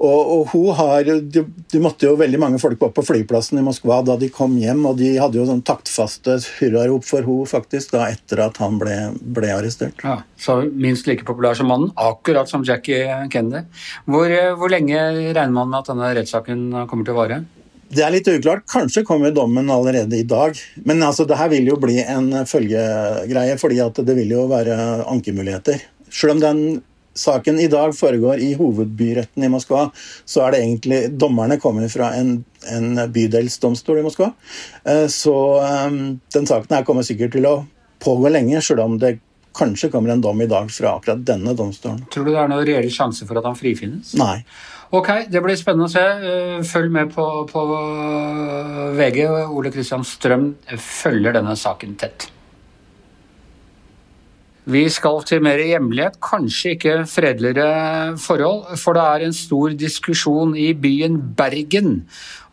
og, 0.03 0.21
og, 0.35 0.43
hun 0.51 0.73
har, 0.75 1.07
de, 1.07 1.45
de, 1.45 1.81
måtte 1.83 2.09
jo 2.09 2.17
veldig 2.19 2.41
mange 2.41 2.59
folk 2.59 2.81
opp 2.83 2.97
på 2.97 3.05
flyplassen 3.07 3.61
i 3.61 3.65
Moskva 3.65 4.01
da 4.07 4.17
de 4.19 4.31
kom 4.35 4.57
hjem, 4.59 4.83
og 4.89 4.99
de 4.99 5.13
hadde 5.21 5.39
jo 5.39 5.47
sånn 5.47 5.63
taktfaste 5.67 6.39
hurrarop 6.59 7.07
for 7.07 7.29
hun 7.29 7.47
faktisk 7.47 7.95
da 7.95 8.09
etter 8.11 8.43
at 8.49 8.59
han 8.63 8.81
ble, 8.81 8.97
ble, 9.23 9.53
arrestert. 9.55 10.03
Ja, 10.03 10.23
Så 10.41 10.63
minst 10.73 11.07
like 11.07 11.29
populær 11.29 11.59
som 11.59 11.71
mannen, 11.71 11.93
akkurat 11.95 12.51
som 12.51 12.67
Jackie 12.67 13.07
Kennedy. 13.31 13.63
Hvor, 14.11 14.33
hvor 14.59 14.73
lenge 14.73 14.99
regner 15.31 15.55
man 15.55 15.71
med 15.71 15.83
at 15.83 15.93
denne 15.93 16.15
rettssaken 16.19 16.71
kommer 16.91 17.07
til 17.07 17.15
å 17.15 17.21
vare? 17.23 17.43
Det 17.93 18.01
er 18.01 18.13
litt 18.15 18.29
uklart. 18.33 18.65
Kanskje 18.73 19.03
kommer 19.05 19.35
dommen 19.37 19.69
allerede 19.71 20.17
i 20.17 20.25
dag. 20.25 20.57
Men 20.89 21.03
altså, 21.05 21.27
det 21.29 21.37
her 21.37 21.51
vil 21.53 21.67
jo 21.69 21.77
bli 21.81 21.99
en 22.01 22.31
følgegreie, 22.49 23.59
fordi 23.61 23.83
at 23.85 24.01
det 24.01 24.17
vil 24.17 24.33
jo 24.33 24.47
være 24.49 24.77
ankemuligheter. 25.13 25.83
Selv 26.13 26.37
om 26.37 26.43
den 26.43 26.65
saken 27.15 27.61
i 27.61 27.69
dag 27.69 27.97
foregår 27.97 28.41
i 28.41 28.53
hovedbyretten 28.57 29.45
i 29.45 29.51
Moskva, 29.53 29.89
så 30.25 30.47
er 30.47 30.55
det 30.55 30.63
egentlig 30.63 31.01
Dommerne 31.21 31.59
kommer 31.61 31.89
fra 31.93 32.13
en, 32.17 32.39
en 32.73 33.05
bydelsdomstol 33.13 34.01
i 34.01 34.07
Moskva. 34.07 34.33
Eh, 34.85 35.07
så 35.13 35.37
ehm, 35.67 36.01
den 36.35 36.49
saken 36.49 36.77
her 36.77 36.87
kommer 36.89 37.07
sikkert 37.07 37.37
til 37.37 37.49
å 37.49 37.59
pågå 38.03 38.33
lenge, 38.33 38.63
selv 38.65 38.87
om 38.87 38.99
det 39.01 39.19
kanskje 39.57 39.91
kommer 39.93 40.15
en 40.15 40.23
dom 40.25 40.41
i 40.41 40.49
dag 40.49 40.71
fra 40.73 40.97
akkurat 40.97 41.25
denne 41.29 41.53
domstolen. 41.57 42.07
Tror 42.13 42.25
du 42.25 42.33
det 42.33 42.41
er 42.41 42.49
noen 42.51 42.67
reell 42.67 42.89
sjanse 42.93 43.29
for 43.29 43.41
at 43.41 43.49
han 43.49 43.59
frifinnes? 43.59 44.15
Nei. 44.17 44.41
Ok, 44.93 45.09
det 45.33 45.41
blir 45.41 45.57
spennende 45.57 45.89
å 45.89 45.93
se. 45.93 46.03
Eh, 46.03 46.59
følg 46.69 46.93
med 46.93 47.13
på, 47.15 47.27
på 47.49 47.65
VG. 48.99 49.25
Ole 49.49 49.73
Kristian 49.73 50.05
Strøm 50.05 50.55
følger 50.81 51.37
denne 51.37 51.57
saken 51.57 51.97
tett. 52.01 52.32
Vi 54.71 54.85
skal 54.95 55.25
til 55.27 55.41
mer 55.43 55.59
hjemlige, 55.59 56.13
kanskje 56.23 56.77
ikke 56.77 56.93
fredeligere 57.11 58.15
forhold. 58.23 58.77
For 58.79 58.95
det 58.95 59.03
er 59.03 59.25
en 59.27 59.35
stor 59.35 59.75
diskusjon 59.75 60.55
i 60.55 60.69
byen 60.79 61.17
Bergen 61.35 62.05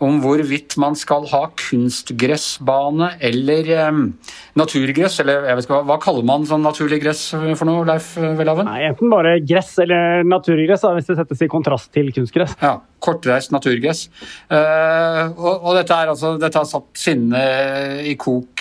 om 0.01 0.17
hvorvidt 0.23 0.77
man 0.79 0.95
skal 0.95 1.27
ha 1.29 1.41
kunstgressbane 1.59 3.11
eller 3.29 3.69
um, 3.89 4.01
naturgress. 4.57 5.19
Eller 5.21 5.45
jeg 5.51 5.59
vet 5.59 5.67
ikke, 5.67 5.75
hva, 5.75 5.85
hva 5.91 5.99
kaller 6.01 6.25
man 6.25 6.47
sånn 6.49 6.65
naturlig 6.65 7.01
gress 7.03 7.27
for 7.35 7.67
noe, 7.69 7.85
Leif 7.85 8.15
Welhaven? 8.17 8.71
Nei, 8.71 8.87
Enten 8.89 9.11
bare 9.13 9.35
gress 9.45 9.75
eller 9.83 10.25
naturgress, 10.25 10.87
da, 10.87 10.95
hvis 10.97 11.11
det 11.11 11.19
settes 11.19 11.45
i 11.45 11.51
kontrast 11.51 11.91
til 11.93 12.09
kunstgress. 12.15 12.55
Ja, 12.63 12.79
Kortreist 13.03 13.53
naturgress. 13.53 14.07
Uh, 14.49 15.29
og, 15.35 15.53
og, 15.53 15.71
dette, 15.77 15.93
er 15.93 16.15
altså, 16.15 16.33
dette 16.41 16.57
har 16.57 16.67
satt 16.67 16.89
sinnet 16.99 18.01
i 18.09 18.17
kok 18.19 18.58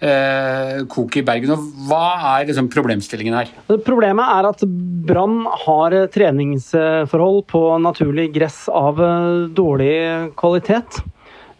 eh, 0.00 0.80
kok 0.90 1.16
i 1.16 1.24
Bergen. 1.26 1.54
og 1.54 1.86
Hva 1.88 2.04
er 2.36 2.48
liksom 2.48 2.70
problemstillingen 2.72 3.36
her? 3.36 3.52
Problemet 3.86 4.34
er 4.38 4.50
at 4.50 4.64
Brann 5.10 5.44
har 5.66 5.96
treningsforhold 6.12 7.46
på 7.50 7.64
naturlig 7.84 8.30
gress 8.34 8.66
av 8.72 9.00
eh, 9.04 9.48
dårlig 9.56 9.96
kvalitet. 10.40 11.02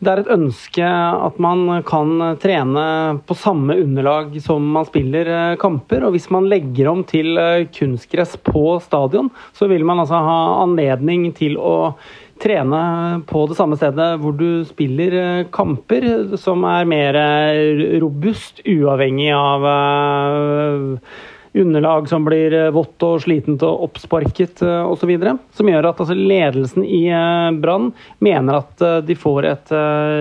Det 0.00 0.08
er 0.08 0.22
et 0.22 0.30
ønske 0.32 0.86
at 0.88 1.36
man 1.44 1.82
kan 1.84 2.14
trene 2.40 2.84
på 3.28 3.36
samme 3.36 3.74
underlag 3.82 4.32
som 4.40 4.64
man 4.76 4.86
spiller 4.88 5.28
eh, 5.28 5.58
kamper. 5.60 6.06
Og 6.06 6.14
hvis 6.14 6.30
man 6.32 6.48
legger 6.48 6.88
om 6.88 7.02
til 7.04 7.36
eh, 7.36 7.66
kunstgress 7.76 8.38
på 8.40 8.78
stadion, 8.80 9.28
så 9.52 9.68
vil 9.68 9.84
man 9.84 10.00
altså 10.00 10.22
ha 10.24 10.38
anledning 10.62 11.28
til 11.36 11.60
å 11.60 11.92
trene 12.40 12.82
på 13.28 13.44
det 13.50 13.56
samme 13.58 13.78
stedet 13.78 14.08
hvor 14.22 14.36
du 14.36 14.62
spiller 14.68 15.16
eh, 15.20 15.48
kamper, 15.52 16.36
som 16.40 16.64
er 16.68 16.88
mer 16.88 17.18
eh, 17.20 17.98
robust, 18.02 18.62
uavhengig 18.68 19.30
av 19.36 19.66
eh, 19.74 21.12
underlag 21.52 22.08
som 22.08 22.24
blir 22.24 22.54
eh, 22.54 22.70
vått 22.74 23.02
og 23.06 23.22
slitent 23.24 23.62
og 23.66 23.86
oppsparket 23.88 24.62
uh, 24.66 24.86
osv. 24.90 25.10
Som 25.56 25.70
gjør 25.70 25.90
at 25.90 26.02
altså, 26.02 26.16
ledelsen 26.16 26.84
i 26.86 27.06
uh, 27.10 27.50
Brann 27.60 27.90
mener 28.22 28.60
at 28.60 28.84
de 29.06 29.16
får 29.18 29.46
et 29.48 29.72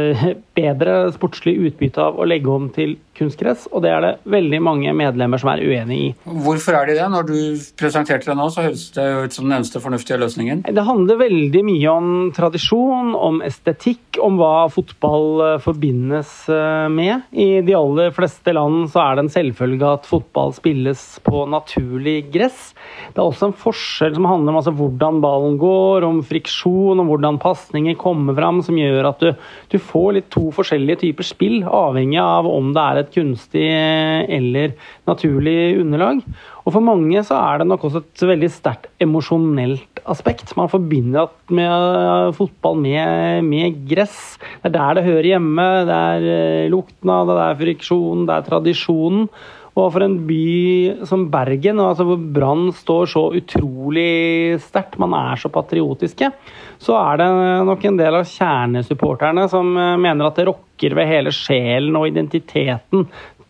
bedre 0.59 0.95
sportslig 1.15 1.55
utbytte 1.69 2.01
av 2.03 2.17
å 2.19 2.25
legge 2.27 2.51
om 2.51 2.67
til 2.73 2.97
kunstgress, 3.19 3.65
og 3.75 3.83
det 3.83 3.91
er 3.91 4.03
det 4.03 4.11
veldig 4.31 4.59
mange 4.63 4.91
medlemmer 4.95 5.41
som 5.41 5.49
er 5.51 5.63
uenig 5.67 5.97
i. 5.99 6.09
Hvorfor 6.23 6.77
er 6.79 6.87
de 6.87 6.95
det? 6.95 7.07
Når 7.11 7.25
du 7.27 7.39
presenterte 7.79 8.29
det 8.29 8.35
nå, 8.39 8.45
så 8.51 8.63
høres 8.63 8.85
det 8.95 9.07
ut 9.25 9.35
som 9.35 9.47
den 9.47 9.57
eneste 9.57 9.81
fornuftige 9.83 10.19
løsningen. 10.21 10.63
Det 10.63 10.85
handler 10.87 11.19
veldig 11.19 11.63
mye 11.67 11.91
om 11.91 12.13
tradisjon, 12.35 13.11
om 13.17 13.41
estetikk, 13.43 14.21
om 14.23 14.39
hva 14.39 14.69
fotball 14.71 15.59
forbindes 15.63 16.31
med. 16.95 17.27
I 17.35 17.49
de 17.67 17.75
aller 17.75 18.15
fleste 18.15 18.55
land 18.55 18.87
så 18.93 19.03
er 19.03 19.19
det 19.19 19.25
en 19.25 19.33
selvfølge 19.35 19.93
at 19.99 20.07
fotball 20.07 20.55
spilles 20.55 21.03
på 21.25 21.43
naturlig 21.49 22.17
gress. 22.33 22.73
Det 23.13 23.19
er 23.19 23.25
også 23.25 23.49
en 23.49 23.57
forskjell 23.57 24.15
som 24.17 24.27
handler 24.29 24.53
om 24.53 24.59
altså 24.61 24.73
hvordan 24.75 25.21
ballen 25.23 25.57
går, 25.61 26.05
om 26.07 26.21
friksjon, 26.25 27.01
om 27.01 27.09
hvordan 27.09 27.39
pasninger 27.41 27.97
kommer 27.99 28.37
fram, 28.37 28.61
som 28.65 28.77
gjør 28.79 29.11
at 29.11 29.23
du, 29.23 29.33
du, 29.71 29.77
får 29.79 30.15
litt 30.17 30.29
to 30.33 30.49
forskjellige 30.55 31.03
typer 31.05 31.27
spill, 31.27 31.59
avhengig 31.63 32.19
av 32.21 32.49
om 32.49 32.71
det 32.75 32.85
er 32.85 33.01
et 33.01 33.11
kunstig 33.15 33.67
eller 34.39 34.77
naturlig 35.09 35.59
underlag. 35.81 36.23
Og 36.69 36.75
For 36.75 36.85
mange 36.85 37.21
så 37.25 37.37
er 37.39 37.61
det 37.61 37.69
nok 37.69 37.87
også 37.87 38.03
et 38.03 38.23
veldig 38.29 38.49
sterkt 38.53 38.89
emosjonelt 39.01 40.01
aspekt. 40.09 40.51
Man 40.57 40.69
forbinder 40.69 41.31
med 41.49 42.35
fotball 42.37 42.77
med, 42.83 43.45
med, 43.47 43.79
gress. 43.89 44.37
Det 44.61 44.69
er 44.69 44.75
der 44.75 44.99
det 44.99 45.07
hører 45.07 45.29
hjemme. 45.31 45.67
Det 45.89 46.01
er 46.11 46.27
eh, 46.35 46.69
lukten 46.69 47.13
av 47.13 47.25
det, 47.29 47.39
det 47.39 47.47
er 47.47 47.59
friksjonen, 47.63 48.27
det 48.29 48.35
er 48.35 48.45
tradisjonen. 48.51 49.25
Og 49.77 49.91
for 49.93 50.03
en 50.03 50.17
by 50.27 51.05
som 51.07 51.27
Bergen, 51.31 51.81
altså 51.83 52.05
hvor 52.07 52.21
Brann 52.35 52.69
står 52.75 53.11
så 53.13 53.25
utrolig 53.37 54.59
sterkt, 54.63 54.97
man 55.01 55.13
er 55.17 55.39
så 55.39 55.51
patriotiske, 55.53 56.31
så 56.81 56.95
er 56.99 57.21
det 57.21 57.29
nok 57.69 57.85
en 57.85 57.99
del 57.99 58.19
av 58.21 58.29
kjernesupporterne 58.29 59.45
som 59.51 59.75
eh, 59.77 59.97
mener 60.01 60.29
at 60.29 60.39
det 60.39 60.47
rokker 60.49 60.95
ved 60.97 61.11
hele 61.11 61.35
sjelen 61.35 61.97
og 61.99 62.09
identiteten 62.09 63.05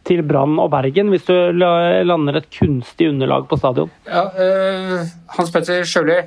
til 0.09 0.23
Brann 0.25 0.57
og 0.61 0.71
Bergen, 0.73 1.11
hvis 1.13 1.27
du 1.27 1.35
lander 1.53 2.39
et 2.39 2.49
kunstig 2.53 3.11
underlag 3.11 3.45
på 3.49 3.59
stadion. 3.59 3.91
Ja, 4.07 4.25
uh, 4.33 5.09
Hans 5.35 5.51
Petter 5.53 5.83
Sjøli, 5.85 6.17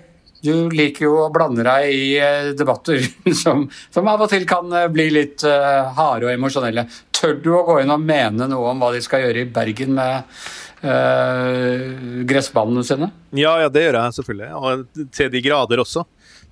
du 0.42 0.70
liker 0.74 1.06
jo 1.06 1.12
å 1.24 1.30
blande 1.34 1.64
deg 1.66 1.92
i 1.94 2.06
eh, 2.18 2.50
debatter 2.58 3.02
som, 3.42 3.64
som 3.94 4.10
av 4.10 4.24
og 4.24 4.32
til 4.32 4.46
kan 4.48 4.72
bli 4.92 5.08
litt 5.14 5.44
uh, 5.46 5.92
harde 5.96 6.26
og 6.28 6.34
emosjonelle. 6.34 6.86
Tør 7.14 7.38
du 7.42 7.52
å 7.54 7.62
gå 7.68 7.78
inn 7.82 7.94
og 7.94 8.02
mene 8.02 8.48
noe 8.50 8.72
om 8.72 8.82
hva 8.82 8.90
de 8.94 9.02
skal 9.04 9.26
gjøre 9.26 9.44
i 9.44 9.50
Bergen 9.54 9.94
med 9.98 10.32
uh, 10.82 12.24
gressbanene 12.28 12.82
sine? 12.86 13.12
Ja, 13.38 13.54
ja, 13.62 13.70
det 13.72 13.86
gjør 13.86 14.00
jeg 14.00 14.18
selvfølgelig. 14.18 14.50
Og 14.58 15.06
til 15.14 15.30
de 15.32 15.44
grader 15.44 15.84
også. 15.84 16.06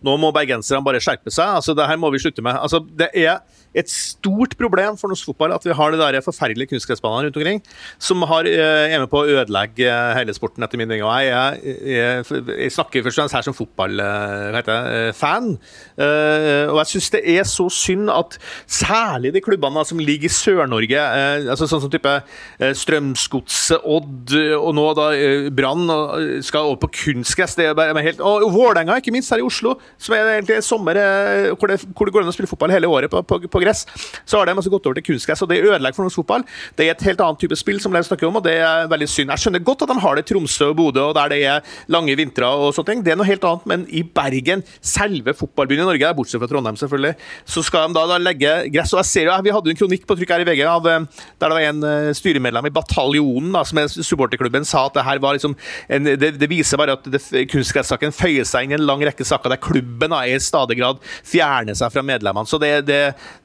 Nå 0.06 0.14
må 0.16 0.30
bergenserne 0.32 0.84
bare 0.84 1.00
skjerpe 1.02 1.32
seg. 1.32 1.58
Altså, 1.58 1.74
det 1.76 1.88
her 1.90 1.98
må 2.00 2.08
vi 2.14 2.22
slutte 2.22 2.44
med. 2.44 2.56
Altså, 2.56 2.80
det 2.80 3.10
er 3.18 3.42
et 3.76 3.90
stort 3.90 4.56
problem 4.58 4.96
for 4.98 5.12
norsk 5.12 5.28
fotball 5.30 5.54
at 5.54 5.64
vi 5.66 5.74
har 5.76 5.92
det 5.94 6.00
der 6.00 6.20
forferdelige 6.24 6.72
kunstgressbanene 6.72 7.28
rundt 7.28 7.38
omkring, 7.38 7.60
som 8.02 8.22
har, 8.26 8.46
eh, 8.48 8.90
er 8.90 8.98
med 8.98 9.10
på 9.10 9.22
å 9.22 9.28
ødelegge 9.30 9.86
eh, 9.86 10.14
hele 10.18 10.34
sporten, 10.34 10.64
etter 10.64 10.78
min 10.80 10.88
mening. 10.88 11.04
Og 11.06 11.12
jeg, 11.22 11.76
jeg, 11.86 12.24
jeg, 12.48 12.72
snakker 12.74 13.04
først 13.04 13.18
og 13.18 13.22
fremst 13.22 13.36
her 13.38 13.46
som 13.46 13.54
fotballfan. 13.56 15.52
Eh, 16.00 16.66
og 16.70 16.80
jeg 16.80 16.90
syns 16.94 17.10
det 17.14 17.22
er 17.36 17.46
så 17.46 17.68
synd 17.70 18.10
at 18.10 18.38
særlig 18.66 19.34
de 19.36 19.44
klubbene 19.44 19.84
som 19.86 20.02
ligger 20.02 20.26
i 20.26 20.34
Sør-Norge, 20.34 21.00
altså 21.50 21.68
sånn 21.70 21.84
som 21.84 21.92
type 21.92 22.16
Strømsgodset, 22.58 23.86
Odd 23.86 24.34
og 24.56 24.74
nå 24.76 24.86
da 24.98 25.06
Brann, 25.54 25.86
skal 26.44 26.68
over 26.68 26.82
på 26.84 26.92
kunstgress. 27.04 27.56
Og 27.60 28.48
Vålerenga, 28.52 28.98
ikke 28.98 29.14
minst, 29.14 29.30
her 29.32 29.42
i 29.42 29.46
Oslo, 29.46 29.76
som 30.00 30.14
er 30.16 30.34
egentlig 30.36 30.60
sommer 30.66 30.98
hvor 31.54 31.70
det, 31.70 31.78
hvor 31.96 32.08
det 32.08 32.14
går 32.14 32.24
an 32.24 32.32
å 32.32 32.34
spille 32.34 32.50
fotball 32.50 32.72
hele 32.74 32.90
året 32.90 33.12
på, 33.12 33.22
på, 33.26 33.59
gress, 33.62 33.84
så 34.24 34.40
har 34.40 34.48
de 34.48 34.56
altså 34.56 34.72
gått 34.72 34.86
over 34.88 34.98
til 34.98 35.06
kunstgress. 35.12 35.42
og 35.42 35.50
Det 35.52 35.60
ødelegger 35.62 35.96
for 35.96 36.08
norsk 36.08 36.20
fotball. 36.22 36.46
Det 36.76 36.86
er 36.86 36.94
et 36.94 37.06
helt 37.08 37.20
annet 37.24 37.42
type 37.42 37.58
spill, 37.58 37.80
som 37.82 37.94
de 37.94 38.02
snakker 38.06 38.28
om, 38.28 38.40
og 38.40 38.44
det 38.46 38.56
er 38.60 38.90
veldig 38.90 39.08
synd. 39.10 39.34
Jeg 39.34 39.44
skjønner 39.44 39.64
godt 39.66 39.84
at 39.86 39.92
de 39.92 39.98
har 40.04 40.16
det 40.16 40.24
i 40.24 40.32
Tromsø 40.32 40.70
og 40.72 40.78
Bodø, 40.80 41.06
og 41.10 41.14
der 41.18 41.32
det 41.32 41.40
er 41.46 41.74
lange 41.92 42.16
vintre 42.18 42.48
og 42.48 42.74
sånne 42.76 42.92
ting. 42.92 43.04
Det 43.06 43.14
er 43.14 43.20
noe 43.20 43.28
helt 43.28 43.44
annet, 43.46 43.66
men 43.70 43.86
i 43.88 44.02
Bergen, 44.02 44.64
selve 44.80 45.34
fotballbyen 45.36 45.84
i 45.84 45.88
Norge, 45.88 46.12
bortsett 46.16 46.42
fra 46.42 46.50
Trondheim 46.50 46.78
selvfølgelig, 46.80 47.14
så 47.48 47.64
skal 47.66 47.88
de 47.88 47.98
da, 47.98 48.06
da 48.10 48.18
legge 48.20 48.54
gress. 48.74 48.94
og 48.94 49.02
jeg 49.02 49.10
ser 49.10 49.30
jo, 49.30 49.36
Vi 49.44 49.54
hadde 49.54 49.72
en 49.72 49.80
kronikk 49.80 50.06
på 50.08 50.16
trykk 50.18 50.34
her 50.34 50.44
i 50.44 50.48
VG 50.48 50.64
av, 50.68 50.86
eh, 50.86 51.26
der 51.40 51.50
det 51.50 51.56
var 51.56 51.66
en 51.68 51.84
eh, 51.86 52.10
styremedlem 52.16 52.68
i 52.68 52.74
Bataljonen, 52.74 53.52
da, 53.54 53.64
som 53.66 53.80
er 53.80 53.90
supporterklubben, 53.90 54.66
sa 54.68 54.86
at 54.88 54.98
det 54.98 55.06
her 55.06 55.22
var 55.22 55.36
liksom 55.36 55.56
en, 55.88 56.10
det, 56.20 56.32
det, 56.38 56.48
viser 56.50 56.80
bare 56.80 56.96
at 56.98 57.06
kunstgressaken 57.50 58.14
føyer 58.14 58.46
seg 58.48 58.66
inn 58.66 58.74
i 58.74 58.78
en 58.78 58.86
lang 58.86 59.02
rekke 59.06 59.26
saker 59.26 59.52
der 59.52 59.60
klubben 59.62 60.14
da, 60.14 60.22
i 60.26 60.38
stadig 60.42 60.78
grad 60.80 61.00
fjerner 61.26 61.76
seg 61.78 61.92
fra 61.94 62.04
medlemmene. 62.06 62.48
Så 62.48 62.60
det, 62.62 62.72
det, 62.88 63.00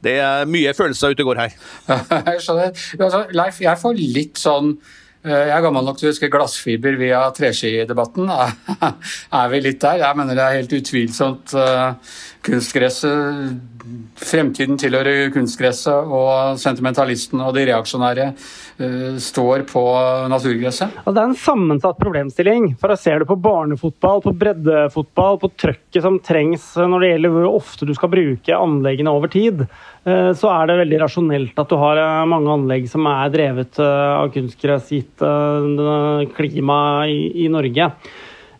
det 0.05 0.17
er 0.24 0.50
mye 0.50 0.75
følelser 0.77 1.15
ute 1.15 1.25
og 1.25 1.33
går 1.33 1.41
her. 1.45 1.57
jeg 2.31 2.45
skjønner. 2.45 2.85
Altså, 3.00 3.25
Leif, 3.35 3.59
jeg 3.65 3.81
får 3.81 4.00
litt 4.00 4.41
sånn 4.41 4.74
eh, 5.25 5.43
jeg 5.50 5.55
er 5.57 5.65
gammel 5.65 5.88
nok 5.88 6.00
til 6.00 6.09
å 6.09 6.13
huske 6.13 6.31
glassfiber 6.33 7.00
via 7.01 7.25
treskidebatten. 7.35 8.31
Er 9.41 9.53
vi 9.53 9.63
litt 9.65 9.81
der? 9.83 10.03
Jeg 10.05 10.19
mener 10.21 10.38
det 10.38 10.45
er 10.45 10.59
helt 10.62 10.77
utvilsomt 10.79 11.55
eh, 11.59 12.17
kunstgresset 12.45 13.74
Fremtiden 14.15 14.79
tilhører 14.81 15.29
kunstgresset, 15.33 16.07
og 16.09 16.57
sentimentalisten 16.62 17.41
og 17.43 17.51
de 17.57 17.65
reaksjonære 17.69 18.29
uh, 18.31 19.17
står 19.21 19.65
på 19.69 19.83
naturgresset? 20.31 20.95
Altså, 21.03 21.13
det 21.13 21.21
er 21.21 21.29
en 21.29 21.38
sammensatt 21.43 22.00
problemstilling. 22.01 22.71
For 22.81 22.95
jeg 22.95 23.03
ser 23.03 23.21
det 23.21 23.29
på 23.29 23.38
barnefotball, 23.45 24.24
på 24.25 24.33
breddefotball, 24.41 25.38
på 25.43 25.51
trøkket 25.62 26.01
som 26.05 26.17
trengs 26.25 26.71
når 26.79 27.03
det 27.03 27.12
gjelder 27.12 27.35
hvor 27.35 27.59
ofte 27.59 27.89
du 27.89 27.93
skal 27.97 28.13
bruke 28.15 28.57
anleggene 28.57 29.13
over 29.13 29.31
tid, 29.35 29.65
så 30.05 30.51
er 30.53 30.67
det 30.69 30.77
veldig 30.83 31.01
rasjonelt 31.01 31.57
at 31.57 31.71
du 31.71 31.79
har 31.81 31.97
uh, 31.97 32.27
mange 32.29 32.51
anlegg 32.53 32.85
som 32.91 33.07
er 33.09 33.31
drevet 33.33 33.79
av 33.81 34.29
kunstgress, 34.35 34.91
gitt 34.93 35.24
klimaet 36.38 37.09
i, 37.09 37.19
i 37.45 37.50
Norge. 37.50 37.89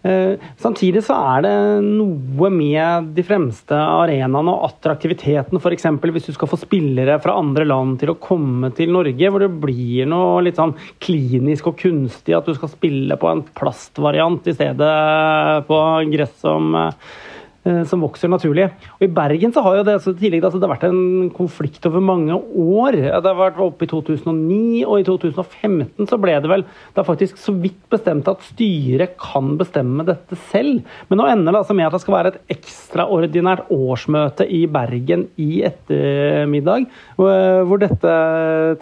Eh, 0.06 0.38
samtidig 0.62 1.02
så 1.08 1.16
er 1.34 1.46
det 1.48 1.54
noe 1.82 2.50
med 2.54 3.08
de 3.18 3.24
fremste 3.26 3.74
arenaene 3.74 4.54
og 4.54 4.68
attraktiviteten, 4.68 5.58
f.eks. 5.58 5.88
hvis 6.04 6.30
du 6.30 6.36
skal 6.36 6.52
få 6.52 6.60
spillere 6.62 7.18
fra 7.24 7.34
andre 7.40 7.66
land 7.66 7.98
til 8.04 8.14
å 8.14 8.20
komme 8.22 8.70
til 8.78 8.94
Norge, 8.94 9.32
hvor 9.32 9.42
det 9.42 9.50
blir 9.64 10.06
noe 10.12 10.44
litt 10.46 10.62
sånn 10.62 10.76
klinisk 11.02 11.72
og 11.72 11.80
kunstig 11.82 12.38
at 12.38 12.46
du 12.46 12.54
skal 12.54 12.70
spille 12.76 13.18
på 13.18 13.32
en 13.32 13.42
plastvariant 13.58 14.46
i 14.46 14.54
stedet 14.54 14.92
på 15.66 15.82
gress 16.14 16.38
som 16.44 16.78
Eh, 16.78 17.25
som 17.90 18.04
vokser 18.04 18.30
naturlig. 18.30 18.68
Og 19.00 19.06
I 19.08 19.12
Bergen 19.16 19.54
så 19.54 19.64
har 19.66 19.80
jo 19.80 19.86
det, 19.88 19.96
tidligere, 20.06 20.46
altså, 20.46 20.60
det 20.62 20.68
har 20.68 20.76
vært 20.76 20.88
en 20.90 21.30
konflikt 21.34 21.86
over 21.90 22.04
mange 22.04 22.36
år. 22.38 22.98
Det 23.00 23.26
har 23.26 23.40
vært 23.40 23.62
oppe 23.64 23.88
i 23.88 23.90
2009, 23.90 24.84
og 24.86 25.00
i 25.02 25.08
2015 25.08 26.10
så 26.10 26.20
ble 26.22 26.36
det 26.44 26.52
vel 26.52 26.66
det 26.66 27.02
er 27.02 27.08
faktisk 27.08 27.40
så 27.42 27.56
vidt 27.58 27.80
bestemt 27.92 28.30
at 28.30 28.44
styret 28.46 29.16
kan 29.22 29.56
bestemme 29.60 30.06
dette 30.08 30.38
selv. 30.52 30.86
Men 31.10 31.22
nå 31.22 31.28
ender 31.32 31.52
det 31.56 31.62
altså 31.64 31.78
med 31.78 31.88
at 31.88 31.98
det 31.98 32.04
skal 32.04 32.18
være 32.18 32.34
et 32.34 32.56
ekstraordinært 32.56 33.74
årsmøte 33.74 34.48
i 34.48 34.66
Bergen 34.72 35.28
i 35.42 35.64
ettermiddag, 35.68 36.88
hvor 37.18 37.82
dette 37.82 38.16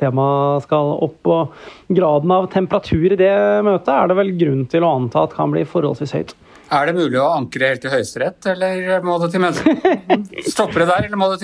temaet 0.01 0.67
skal 0.67 0.93
opp. 1.07 1.33
Og 1.33 1.93
graden 1.93 2.35
av 2.35 2.49
temperatur 2.53 3.13
i 3.13 3.19
det 3.19 3.33
møtet 3.65 3.93
er 3.95 4.09
det 4.11 4.19
vel 4.19 4.33
grunn 4.39 4.65
til 4.71 4.85
å 4.85 4.95
anta 4.99 5.23
at 5.23 5.35
kan 5.37 5.53
bli 5.53 5.65
forholdsvis 5.67 6.17
høyt. 6.19 6.35
Er 6.71 6.87
det 6.87 6.95
mulig 6.95 7.19
å 7.19 7.31
ankre 7.35 7.73
helt 7.73 7.83
til 7.83 7.91
Høyesterett, 7.93 8.45
eller 8.53 9.03
må 9.03 9.17
det 9.23 9.31
til 9.33 9.43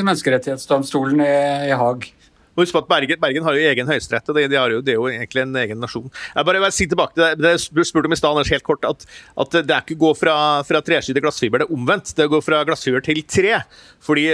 Menneskerettighetsdomstolen 0.08 1.26
i, 1.26 1.34
i 1.70 1.76
Haag? 1.80 2.08
Huske 2.60 2.76
på 2.76 2.84
at 2.84 2.90
Bergen, 2.92 3.22
Bergen, 3.22 3.46
har 3.46 3.58
jo 3.58 3.68
egen 3.72 3.90
høyesterett, 3.90 4.30
og 4.30 4.38
det, 4.38 4.48
er 4.50 4.76
jo 4.96 5.08
egentlig 5.10 5.44
en 5.44 5.56
egen 5.64 5.80
nasjon. 5.82 6.10
Jeg 6.36 6.48
bare 6.48 6.62
vil 6.64 6.76
si 6.76 6.88
tilbake 6.90 7.16
til 7.18 7.40
det, 7.40 7.56
det 7.76 7.88
spurte 7.88 8.10
om 8.10 8.16
i 8.16 8.20
stad, 8.20 8.40
helt 8.50 8.66
kort, 8.68 8.86
at, 8.88 9.06
at, 9.40 9.60
det 9.66 9.76
er 9.76 9.84
ikke 9.84 9.98
å 9.98 10.04
gå 10.08 10.14
fra, 10.20 10.36
fra 10.68 10.82
treski 10.86 11.16
til 11.16 11.24
glassfiber, 11.26 11.64
det 11.64 11.70
er 11.70 11.76
omvendt. 11.76 12.14
Det 12.16 12.26
er 12.26 12.32
å 12.32 12.36
gå 12.36 12.42
fra 12.46 12.62
glassfiber 12.68 13.04
til 13.06 13.22
tre. 13.28 13.60
Fordi 14.06 14.26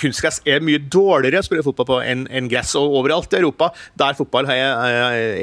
kunstgress 0.00 0.40
er 0.48 0.64
mye 0.64 0.80
dårligere 0.80 1.42
å 1.42 1.46
spille 1.46 1.64
fotball 1.66 1.88
på 1.90 2.00
enn 2.04 2.26
en 2.32 2.50
gress. 2.50 2.74
Og 2.80 2.98
overalt 3.00 3.34
i 3.34 3.40
Europa 3.42 3.70
der 4.00 4.16
fotball 4.18 4.48
er, 4.52 4.64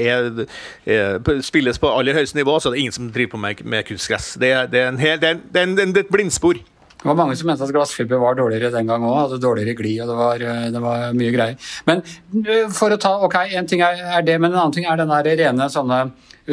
er, 0.02 0.44
er, 0.86 1.42
spilles 1.46 1.80
på 1.82 1.92
aller 1.92 2.18
høyeste 2.18 2.40
nivå, 2.40 2.58
så 2.60 2.70
er 2.70 2.78
det 2.78 2.86
ingen 2.86 2.98
som 2.98 3.12
driver 3.14 3.36
på 3.36 3.44
med, 3.46 3.66
med 3.66 3.88
kunstgress. 3.88 4.34
Det, 4.42 4.54
det, 4.74 4.84
er 4.84 4.94
en 4.94 5.02
hel, 5.02 5.22
det, 5.22 5.36
er 5.54 5.66
en, 5.66 5.78
det 5.78 5.90
er 5.92 6.06
et 6.06 6.14
blindspor. 6.14 6.60
Det 7.02 7.10
var 7.10 7.18
mange 7.18 7.34
som 7.38 7.48
mente 7.50 7.66
at 7.66 7.74
glassfiber 7.74 8.20
var 8.22 8.36
dårligere 8.38 8.70
den 8.76 8.90
gang 8.92 9.02
òg. 9.02 9.16
Hadde 9.24 9.40
dårligere 9.42 9.74
glid, 9.74 10.04
og 10.04 10.12
det 10.12 10.18
var, 10.20 10.44
eh, 10.46 10.68
det 10.70 10.82
var, 10.84 11.06
mye 11.18 11.32
greier. 11.34 11.72
Men 11.88 12.04
eh, 12.46 12.68
for 12.70 12.94
å 12.94 13.00
ta 13.02 13.16
Ok, 13.26 13.38
en 13.58 13.70
ting 13.70 13.82
er, 13.82 14.22
det, 14.26 14.38
men 14.38 14.52
en 14.52 14.60
annen 14.60 14.76
ting 14.76 14.86
er 14.86 15.02
den 15.02 15.10
der 15.10 15.32
rene 15.42 15.68
sånne 15.70 16.04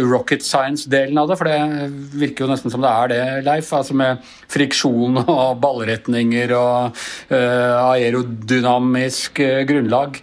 rocket 0.09 0.45
science-delen 0.45 1.21
av 1.21 1.29
det. 1.29 1.37
For 1.37 1.49
det 1.49 1.93
virker 2.17 2.47
jo 2.47 2.51
nesten 2.51 2.73
som 2.73 2.85
det 2.85 2.91
er 2.91 3.13
det, 3.13 3.23
Leif. 3.45 3.71
Altså 3.77 3.97
med 3.97 4.25
friksjon 4.49 5.21
og 5.27 5.61
ballretninger 5.61 6.53
og 6.57 6.99
uh, 7.33 7.93
aerodynamisk 7.93 9.41
grunnlag. 9.69 10.21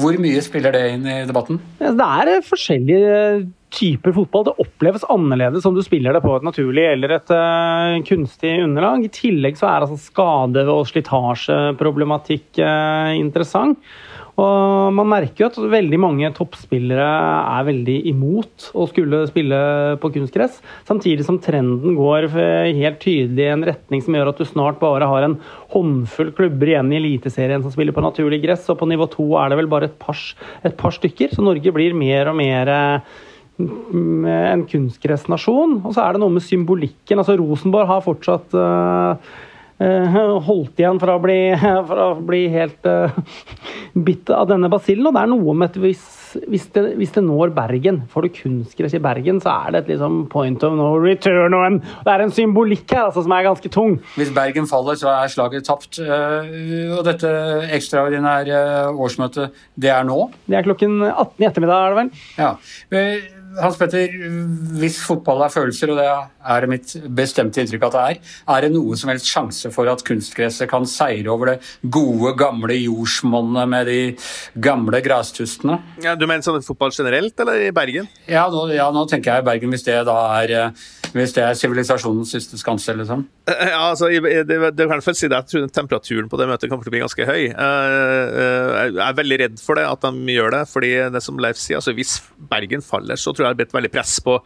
Hvor 0.00 0.20
mye 0.20 0.44
spiller 0.44 0.76
det 0.76 0.84
inn 0.96 1.08
i 1.08 1.22
debatten? 1.28 1.60
Det 1.80 1.92
er 2.08 2.38
forskjellige 2.46 3.16
typer 3.72 4.14
fotball. 4.14 4.46
Det 4.46 4.56
oppleves 4.62 5.06
annerledes 5.10 5.66
om 5.68 5.76
du 5.76 5.82
spiller 5.84 6.14
det 6.14 6.22
på 6.24 6.36
et 6.36 6.46
naturlig 6.46 6.84
eller 6.92 7.16
et 7.16 7.34
uh, 7.34 7.98
kunstig 8.06 8.56
underlag. 8.66 9.06
I 9.06 9.12
tillegg 9.12 9.58
så 9.58 9.68
er 9.70 9.86
altså 9.86 10.00
skade- 10.00 10.68
og 10.70 10.86
slitasjeproblematikk 10.90 12.62
uh, 12.62 13.12
interessant. 13.16 13.80
Og 14.40 14.92
man 14.96 15.10
merker 15.10 15.44
jo 15.44 15.48
at 15.50 15.58
veldig 15.74 15.98
mange 16.00 16.30
toppspillere 16.32 17.04
er 17.04 17.66
veldig 17.66 17.96
imot 18.08 18.70
å 18.72 18.86
skulle 18.88 19.26
spille 19.28 19.58
på 20.00 20.08
kunstgress, 20.14 20.56
samtidig 20.88 21.26
som 21.26 21.36
trenden 21.42 21.98
går 21.98 22.30
helt 22.32 22.96
tydelig 23.02 23.44
i 23.44 23.50
en 23.52 23.66
retning 23.68 24.00
som 24.00 24.16
gjør 24.16 24.30
at 24.32 24.40
du 24.40 24.46
snart 24.48 24.80
bare 24.80 25.10
har 25.10 25.26
en 25.26 25.36
håndfull 25.74 26.32
klubber 26.38 26.72
igjen 26.72 26.94
i 26.94 27.00
Eliteserien 27.02 27.60
som 27.60 27.74
spiller 27.74 27.92
på 27.92 28.04
naturlig 28.06 28.40
gress, 28.46 28.64
og 28.72 28.80
på 28.80 28.88
nivå 28.88 29.10
to 29.12 29.28
er 29.36 29.52
det 29.52 29.60
vel 29.60 29.68
bare 29.74 29.90
et 29.90 30.00
par, 30.00 30.16
et 30.64 30.80
par 30.80 30.96
stykker. 30.96 31.36
Så 31.36 31.44
Norge 31.44 31.76
blir 31.76 31.92
mer 31.92 32.32
og 32.32 32.40
mer 32.40 32.72
en 33.60 34.66
kunstgressnasjon. 34.70 35.80
Og 35.82 35.94
så 35.94 36.04
er 36.04 36.14
det 36.14 36.22
noe 36.22 36.32
med 36.32 36.44
symbolikken. 36.44 37.18
altså 37.18 37.36
Rosenborg 37.38 37.90
har 37.90 38.04
fortsatt 38.04 38.56
uh, 38.56 39.32
Eh, 39.82 40.18
holdt 40.46 40.78
igjen 40.78 40.98
fra 41.02 41.16
å 41.16 41.22
bli, 41.22 41.38
fra 41.88 42.10
å 42.12 42.18
bli 42.22 42.44
helt 42.52 42.86
uh, 42.86 43.14
bitt 44.06 44.30
av 44.30 44.50
denne 44.50 44.70
basillen. 44.70 45.08
Og 45.08 45.16
det 45.16 45.22
er 45.24 45.32
noe 45.32 45.54
med 45.58 45.72
at 45.72 45.78
hvis, 45.82 46.04
hvis, 46.44 46.68
det, 46.74 46.84
hvis 47.00 47.14
det 47.16 47.24
når 47.26 47.54
Bergen, 47.56 48.02
får 48.12 48.26
du 48.26 48.36
kunstgress 48.36 48.94
i 48.98 49.02
Bergen, 49.02 49.40
så 49.42 49.56
er 49.56 49.74
det 49.74 49.82
et 49.82 49.92
liksom 49.94 50.22
point 50.32 50.66
of 50.68 50.76
no 50.78 50.92
return. 51.02 51.56
Og 51.58 51.66
en, 51.66 51.80
det 51.82 52.14
er 52.14 52.26
en 52.26 52.34
symbolikk 52.34 52.86
her 52.94 53.08
altså, 53.08 53.24
som 53.26 53.34
er 53.34 53.48
ganske 53.48 53.74
tung. 53.74 53.98
Hvis 54.14 54.32
Bergen 54.36 54.70
faller, 54.70 54.98
så 55.00 55.10
er 55.16 55.32
slaget 55.32 55.66
tapt. 55.66 55.98
Og 55.98 57.02
dette 57.08 57.34
ekstraordinære 57.74 58.92
årsmøtet, 58.92 59.62
det 59.74 59.90
er 59.90 60.06
nå? 60.06 60.28
Det 60.46 60.60
er 60.60 60.68
klokken 60.68 61.00
18 61.10 61.42
i 61.42 61.48
ettermiddag, 61.48 61.88
er 61.88 61.94
det 61.96 62.02
vel? 62.02 62.26
Ja. 62.38 62.52
Hans 63.60 63.76
Petter, 63.80 64.12
hvis 64.80 64.98
fotball 65.02 65.44
er 65.44 65.52
følelser, 65.52 65.92
og 65.92 66.00
det 66.00 66.08
er 66.08 66.66
mitt 66.70 66.94
bestemte 67.16 67.62
inntrykk 67.62 67.86
at 67.88 67.96
det 67.96 68.04
er, 68.04 68.20
er 68.54 68.64
det 68.64 68.72
noe 68.74 68.96
som 68.98 69.12
helst 69.12 69.28
sjanse 69.28 69.72
for 69.74 69.90
at 69.92 70.04
kunstgresset 70.06 70.70
kan 70.70 70.86
seire 70.88 71.30
over 71.32 71.52
det 71.52 71.58
gode, 71.82 72.34
gamle 72.40 72.78
jordsmonnet 72.78 73.70
med 73.72 73.90
de 73.90 74.00
gamle 74.62 75.02
grastustene? 75.04 75.80
Ja, 76.04 76.16
du 76.16 76.26
mener 76.26 76.44
sånn 76.46 76.64
fotball 76.64 76.94
generelt, 76.96 77.36
eller 77.42 77.68
i 77.68 77.70
Bergen? 77.74 78.10
Ja 78.30 78.48
nå, 78.52 78.68
ja, 78.72 78.88
nå 78.94 79.04
tenker 79.10 79.36
jeg 79.36 79.44
i 79.44 79.48
Bergen, 79.52 79.74
hvis 79.74 79.86
det 79.88 80.00
da 80.08 80.18
er 80.40 80.56
eh, 80.58 80.84
hvis 81.12 81.34
det 81.36 81.42
er 81.44 81.56
sivilisasjonens 81.58 82.30
siste 82.32 82.58
skanse, 82.60 82.94
liksom? 82.96 83.26
Ja, 83.44 83.90
altså, 83.90 84.08
det, 84.08 84.46
det 84.48 84.86
kan 84.88 85.00
jeg 85.02 85.16
si 85.18 85.28
det, 85.28 85.36
jeg 85.42 85.48
tror 85.50 85.72
temperaturen 85.74 86.30
på 86.32 86.38
det 86.40 86.46
møtet 86.48 86.70
kommer 86.72 86.86
til 86.86 86.92
å 86.92 86.94
bli 86.94 87.02
ganske 87.02 87.26
høy. 87.28 87.42
Jeg 87.50 88.94
er 88.96 89.18
veldig 89.18 89.38
redd 89.42 89.60
for 89.60 89.76
det, 89.76 89.84
at 89.90 90.06
de 90.06 90.36
gjør 90.36 90.54
det. 90.56 90.62
fordi 90.72 90.92
det 91.12 91.22
som 91.24 91.40
Leif 91.42 91.60
sier, 91.60 91.80
altså 91.80 91.92
Hvis 91.96 92.16
Bergen 92.50 92.84
faller, 92.84 93.20
så 93.20 93.34
tror 93.34 93.41
jeg 93.48 93.56
det 93.56 93.60
blitt 93.62 93.76
veldig 93.76 93.92
press 93.92 94.16
på, 94.24 94.38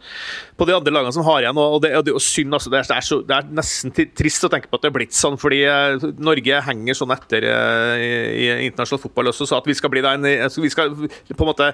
på 0.57 0.67
de 0.67 0.75
andre 0.75 0.93
lagene 0.93 1.15
som 1.15 1.25
har 1.27 1.45
igjen. 1.45 1.61
og 1.61 1.81
det, 1.83 1.93
og 1.99 2.05
det 2.07 2.15
og 2.17 2.23
synd, 2.23 2.53
altså, 2.57 2.71
det 2.73 2.81
er, 2.83 3.05
så, 3.05 3.19
det 3.27 3.37
er, 3.37 3.49
nesten 3.57 3.93
trist 3.93 4.45
å 4.47 4.51
tenke 4.51 4.69
på 4.71 4.79
at 4.79 4.85
det 4.85 4.91
er 4.91 4.97
blitt 4.97 5.17
sånn, 5.17 5.37
fordi 5.41 5.63
Norge 6.23 6.61
henger 6.67 6.97
sånn 6.97 7.13
etter 7.15 7.47
i, 7.47 8.09
i 8.45 8.49
internasjonal 8.67 9.03
fotball 9.03 9.31
også, 9.33 9.49
så 9.49 9.59
at 9.59 9.69
vi 9.69 9.77
skal 9.77 9.93
bli 9.93 10.03
der, 10.05 10.21
altså, 10.47 10.63
vi 10.63 10.71
skal 10.73 10.93
på 10.97 11.45
en 11.45 11.51
måte 11.51 11.71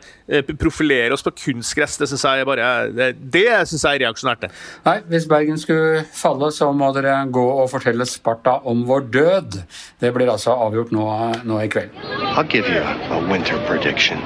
profilere 0.59 1.15
oss 1.15 1.25
på 1.25 1.33
kunstgress, 1.45 1.97
det 2.01 2.09
syns 2.11 2.25
jeg 2.27 2.47
bare 2.47 2.69
det, 2.93 3.09
det 3.33 3.47
synes 3.69 3.83
jeg 3.83 3.99
er 3.99 4.05
reaksjonært. 4.07 4.47
Nei, 4.87 4.97
hvis 5.11 5.27
Bergen 5.29 5.59
skulle 5.61 6.05
falle, 6.13 6.51
så 6.55 6.71
må 6.75 6.91
dere 6.95 7.15
gå 7.33 7.45
og 7.63 7.69
fortelle 7.71 8.07
Sparta 8.09 8.59
om 8.69 8.85
vår 8.87 9.07
død. 9.13 9.59
Det 10.01 10.13
blir 10.15 10.31
altså 10.31 10.55
avgjort 10.67 10.93
nå, 10.95 11.09
nå 11.47 11.61
i 11.63 11.69
kveld. 11.71 11.93
I'll 12.33 12.43
give 12.43 12.67
you 12.69 12.81
a 12.81 13.21
winter 13.29 13.59
prediction. 13.67 14.19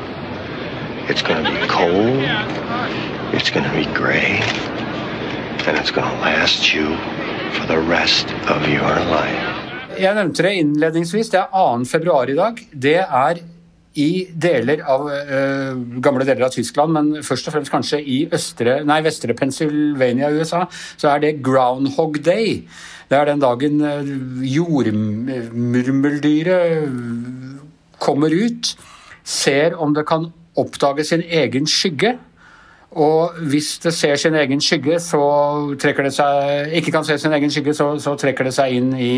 It's 1.10 1.24
gonna 1.24 1.50
be 1.50 1.68
cold, 1.68 2.22
it's 3.32 3.50
gonna 3.50 3.72
be 3.72 3.86
gray, 3.96 4.44
and 5.66 5.78
it's 5.80 5.90
gonna 5.90 6.20
last 6.20 6.76
you 6.76 6.98
for 7.56 7.66
the 7.66 7.80
rest 7.80 8.28
of 8.52 8.68
your 8.68 8.92
life. 9.08 9.48
Jeg 10.00 10.16
nevnte 10.16 10.44
det 10.44 10.54
innledningsvis. 10.54 11.30
Det 11.30 11.40
er 11.40 11.46
2. 11.54 11.86
februar 11.86 12.24
i 12.28 12.36
dag. 12.36 12.68
Det 12.84 13.00
er 13.00 13.34
i 13.96 14.28
deler 14.36 14.84
av 14.84 15.02
uh, 15.08 16.02
gamle 16.04 16.26
deler 16.28 16.46
av 16.46 16.50
Tyskland, 16.52 16.92
men 16.92 17.24
først 17.24 17.48
og 17.48 17.54
fremst 17.56 17.72
kanskje 17.72 18.04
i 18.04 18.28
østre, 18.34 18.84
nei, 18.84 19.02
vestre 19.06 19.34
Pennsylvania 19.34 20.30
USA, 20.36 20.66
så 20.98 21.10
er 21.14 21.20
det 21.24 21.44
Groundhog 21.46 22.24
Day. 22.26 22.68
Det 23.08 23.16
er 23.16 23.26
den 23.32 23.40
dagen 23.40 23.80
uh, 23.80 24.04
jordmurmeldyret 24.44 26.92
kommer 28.04 28.32
ut, 28.36 28.76
ser 29.24 29.72
om 29.80 29.96
det 29.96 30.04
kan 30.12 30.34
oppdage 30.58 31.06
sin 31.08 31.24
egen 31.28 31.68
skygge 31.70 32.18
og 32.96 33.36
hvis 33.52 33.78
det 33.84 33.92
ser 33.94 34.16
sin 34.16 34.36
egen 34.36 34.62
skygge, 34.64 35.00
så 35.04 35.20
trekker 35.80 36.08
det 36.08 36.14
seg 36.16 36.72
Ikke 36.80 36.94
kan 36.96 37.04
se 37.06 37.18
sin 37.20 37.36
egen 37.36 37.52
skygge, 37.52 37.76
så, 37.76 37.90
så 38.00 38.16
trekker 38.16 38.48
det 38.48 38.54
seg 38.56 38.78
inn 38.78 38.94
i 38.96 39.12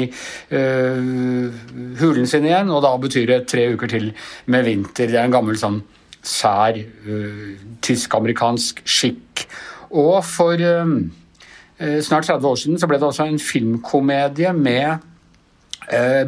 øh, 0.58 1.54
hulen 2.02 2.28
sin 2.28 2.48
igjen, 2.50 2.72
og 2.74 2.82
da 2.84 2.96
betyr 2.98 3.30
det 3.30 3.46
tre 3.48 3.70
uker 3.74 3.94
til 3.94 4.12
med 4.48 4.66
vinter. 4.66 5.08
Det 5.08 5.20
er 5.20 5.30
en 5.30 5.38
gammel 5.38 5.60
sånn 5.60 5.84
sær 6.26 6.82
øh, 6.82 7.56
tysk-amerikansk 7.86 8.82
skikk. 8.90 9.46
Og 9.94 10.18
for 10.26 10.60
øh, 10.60 12.02
snart 12.04 12.28
30 12.28 12.50
år 12.50 12.60
siden 12.60 12.82
så 12.82 12.90
ble 12.90 13.00
det 13.00 13.12
også 13.12 13.30
en 13.30 13.40
filmkomedie 13.40 14.54
med 14.54 15.06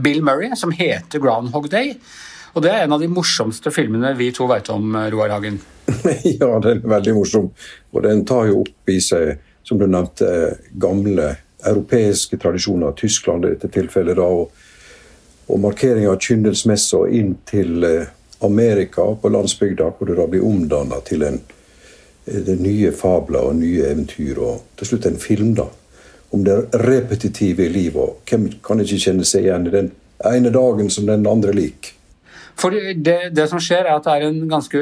Bill 0.02 0.24
Murray 0.26 0.56
som 0.58 0.72
heter 0.74 1.20
'Groundhog 1.20 1.68
Day'. 1.70 1.98
Og 2.54 2.64
det 2.64 2.72
er 2.72 2.84
en 2.84 2.96
av 2.98 3.00
de 3.00 3.08
morsomste 3.12 3.72
filmene 3.72 4.12
vi 4.20 4.32
to 4.36 4.48
veit 4.50 4.70
om, 4.74 4.96
Roar 5.14 5.32
Hagen. 5.32 5.60
ja, 6.24 6.60
den 6.60 6.82
er 6.82 6.90
veldig 6.98 7.14
morsom. 7.16 7.48
Og 7.92 8.04
den 8.04 8.26
tar 8.28 8.50
jo 8.50 8.62
opp 8.66 8.92
i 8.92 9.00
seg, 9.04 9.38
som 9.64 9.80
du 9.80 9.88
nevnte, 9.88 10.58
gamle 10.72 11.36
europeiske 11.68 12.38
tradisjoner. 12.42 12.92
Tyskland 12.98 13.46
i 13.46 13.54
dette 13.54 13.72
tilfellet, 13.72 14.18
da. 14.20 14.28
Og, 14.28 14.52
og 15.48 15.62
markering 15.64 16.10
av 16.10 16.20
kyndelsmessa 16.24 17.06
inn 17.16 17.36
til 17.48 17.88
eh, 17.88 18.12
Amerika, 18.44 19.06
på 19.16 19.32
landsbygda, 19.32 19.92
hvor 19.98 20.10
det 20.10 20.18
da 20.20 20.28
blir 20.28 20.46
omdanna 20.48 21.02
til 21.08 21.24
en, 21.28 21.40
eh, 22.26 22.52
nye 22.58 22.92
fabler 22.92 23.52
og 23.52 23.62
nye 23.62 23.88
eventyr. 23.94 24.42
Og 24.42 24.76
til 24.80 24.92
slutt 24.92 25.08
en 25.08 25.22
film, 25.22 25.54
da. 25.60 25.70
Om 26.32 26.44
det 26.48 26.60
repetitive 26.84 27.66
i 27.66 27.72
livet. 27.72 28.22
Hvem 28.28 28.48
kan 28.64 28.84
ikke 28.84 29.02
kjenne 29.04 29.28
seg 29.28 29.48
igjen 29.48 29.68
i 29.68 29.74
den 29.74 29.92
ene 30.28 30.52
dagen 30.54 30.90
som 30.90 31.08
den 31.08 31.28
andre 31.28 31.56
lik? 31.56 31.94
For 32.62 32.74
det, 32.74 33.32
det, 33.34 33.48
som 33.50 33.62
skjer, 33.62 33.88
er 33.90 33.98
at 33.98 34.26
ganske, 34.50 34.82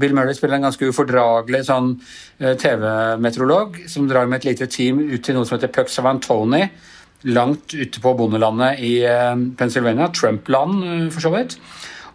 Bill 0.00 0.14
Murray 0.16 0.34
spiller 0.34 0.58
en 0.58 0.66
ganske 0.66 0.88
ufordragelig 0.90 1.62
sånn 1.68 1.92
eh, 2.40 2.56
TV-meteorolog 2.58 3.78
som 3.90 4.08
drar 4.10 4.26
med 4.26 4.40
et 4.40 4.50
lite 4.50 4.66
team 4.72 4.98
ut 5.12 5.22
til 5.22 5.38
noe 5.38 5.46
som 5.46 5.58
heter 5.58 5.70
Pucks 5.74 6.00
of 6.02 6.08
Antony, 6.10 6.64
langt 7.30 7.76
ute 7.76 8.02
på 8.02 8.16
bondelandet 8.18 8.82
i 8.82 8.96
eh, 9.06 9.36
Pennsylvania. 9.60 10.10
Trump-land, 10.16 10.82
eh, 10.88 11.06
for 11.14 11.28
så 11.28 11.34
vidt. 11.36 11.56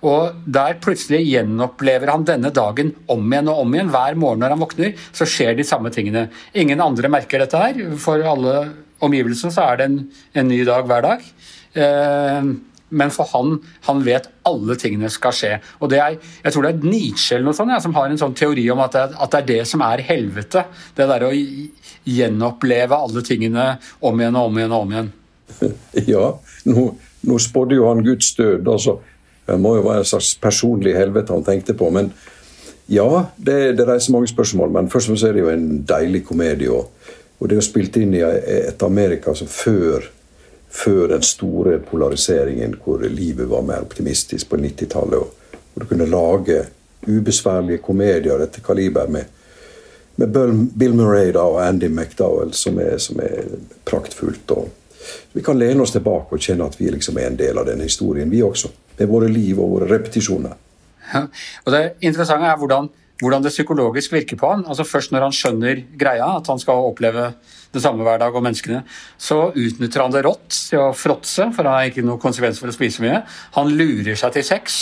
Og 0.05 0.43
der 0.45 0.75
plutselig 0.83 1.23
gjenopplever 1.29 2.11
han 2.11 2.27
denne 2.27 2.51
dagen 2.53 2.91
om 3.09 3.23
igjen 3.31 3.49
og 3.53 3.63
om 3.63 3.73
igjen. 3.73 3.91
Hver 3.93 4.19
morgen 4.19 4.43
når 4.43 4.53
han 4.53 4.63
våkner, 4.65 5.07
så 5.15 5.27
skjer 5.29 5.55
de 5.57 5.65
samme 5.65 5.89
tingene. 5.95 6.27
Ingen 6.59 6.83
andre 6.83 7.09
merker 7.13 7.41
dette 7.41 7.61
her. 7.61 7.79
For 8.01 8.21
alle 8.21 8.57
omgivelsene 9.05 9.53
så 9.55 9.69
er 9.71 9.79
det 9.79 9.89
en, 9.89 9.99
en 10.35 10.51
ny 10.51 10.59
dag 10.67 10.85
hver 10.89 11.07
dag. 11.07 11.29
Eh, 11.79 12.51
men 12.89 13.11
for 13.13 13.27
han, 13.33 13.57
han 13.87 14.03
vet 14.05 14.27
alle 14.45 14.75
tingene 14.79 15.09
skal 15.09 15.33
skje. 15.33 15.53
Og 15.81 15.89
det 15.89 15.99
er, 16.01 16.17
Jeg 16.43 16.53
tror 16.53 16.67
det 16.67 16.73
er 16.75 16.85
Nietzsche 16.85 17.35
eller 17.35 17.49
noe 17.49 17.57
sånt, 17.57 17.73
ja, 17.73 17.79
som 17.81 17.95
har 17.97 18.11
en 18.11 18.21
sånn 18.21 18.37
teori 18.37 18.67
om 18.71 18.83
at 18.85 18.93
det, 18.93 19.05
at 19.17 19.33
det, 19.33 19.41
er 19.41 19.49
det 19.49 19.69
som 19.69 19.83
er 19.85 20.03
helvete. 20.05 20.65
Det 20.95 21.09
der 21.09 21.25
å 21.25 21.33
gjenoppleve 22.05 23.01
alle 23.07 23.25
tingene 23.25 23.75
om 24.05 24.21
igjen 24.21 24.37
og 24.37 24.51
om 24.51 24.61
igjen 24.61 24.77
og 24.77 24.85
om 24.85 24.95
igjen. 24.95 25.11
Ja, 26.13 26.29
nå, 26.69 26.85
nå 27.25 27.41
spådde 27.41 27.77
jo 27.79 27.89
han 27.89 28.05
Guds 28.05 28.33
død. 28.37 28.67
altså. 28.67 28.99
Det 29.45 29.59
må 29.61 29.75
jo 29.77 29.85
være 29.85 30.01
en 30.03 30.09
slags 30.09 30.33
personlig 30.41 30.95
helvete 30.97 31.33
han 31.33 31.45
tenkte 31.45 31.75
på. 31.77 31.89
Men 31.93 32.11
ja, 32.91 33.25
det, 33.37 33.75
det 33.77 33.87
reiser 33.87 34.13
mange 34.13 34.29
spørsmål. 34.29 34.73
Men 34.73 34.89
først 34.93 35.09
og 35.09 35.15
fremst 35.15 35.29
er 35.29 35.37
det 35.37 35.45
jo 35.45 35.53
en 35.53 35.69
deilig 35.87 36.25
komedie. 36.25 36.69
Og, 36.69 36.91
og 37.39 37.49
det 37.49 37.57
er 37.57 37.61
jo 37.61 37.67
spilt 37.67 37.97
inn 38.01 38.13
i 38.17 38.23
et 38.25 38.85
Amerika 38.85 39.33
som 39.37 39.49
før 39.49 40.09
før 40.75 41.07
den 41.07 41.23
store 41.23 41.79
polariseringen 41.79 42.75
hvor 42.83 43.03
livet 43.07 43.47
var 43.49 43.63
mer 43.63 43.85
optimistisk 43.85 44.49
på 44.49 44.59
90-tallet. 44.59 45.51
Hvor 45.73 45.83
du 45.83 45.87
kunne 45.87 46.07
lage 46.09 46.65
ubesværlige 47.07 47.83
komedier 47.85 48.41
etter 48.43 48.63
kaliber 48.65 49.07
med, 49.07 49.25
med 50.15 50.33
Bill 50.77 50.95
Murray 50.95 51.31
da, 51.33 51.45
og 51.45 51.61
Andy 51.67 51.87
McDowell, 51.91 52.53
som 52.53 52.79
er, 52.79 52.97
som 52.97 53.19
er 53.23 53.55
praktfullt. 53.85 54.51
Og 54.51 54.69
vi 55.33 55.43
kan 55.45 55.59
lene 55.59 55.83
oss 55.83 55.93
tilbake 55.95 56.35
og 56.35 56.41
kjenne 56.41 56.67
at 56.67 56.79
vi 56.79 56.89
liksom 56.91 57.19
er 57.21 57.29
en 57.29 57.39
del 57.39 57.57
av 57.61 57.67
den 57.69 57.83
historien, 57.85 58.31
vi 58.31 58.43
også. 58.43 58.71
Med 58.97 59.11
våre 59.11 59.31
liv 59.31 59.59
og 59.59 59.77
våre 59.77 59.89
repetisjoner. 59.91 60.55
Ja, 61.13 61.27
og 61.65 61.71
Det 61.71 61.83
interessante 62.01 62.47
er 62.49 62.57
hvordan, 62.57 62.87
hvordan 63.21 63.43
det 63.43 63.53
psykologisk 63.53 64.15
virker 64.15 64.39
på 64.39 64.51
han. 64.53 64.65
Altså 64.67 64.83
Først 64.83 65.11
når 65.11 65.27
han 65.27 65.35
skjønner 65.35 65.83
greia, 65.99 66.37
at 66.39 66.47
han 66.47 66.59
skal 66.59 66.87
oppleve 66.89 67.33
det 67.75 67.83
samme 67.83 68.05
hver 68.05 68.21
dag, 68.21 68.35
og 68.35 68.43
menneskene, 68.45 68.83
så 69.17 69.49
utnytter 69.51 70.03
han 70.03 70.13
det 70.13 70.25
rått 70.25 70.49
til 70.71 70.81
å 70.81 70.93
fråtse, 70.97 71.49
for 71.55 71.67
han 71.67 71.79
har 71.79 71.91
ikke 71.91 72.05
noen 72.05 72.21
konsekvens 72.21 72.61
for 72.61 72.71
å 72.71 72.75
spise 72.75 73.03
mye. 73.03 73.21
Han 73.57 73.73
lurer 73.75 74.17
seg 74.19 74.35
til 74.35 74.47
sex 74.47 74.81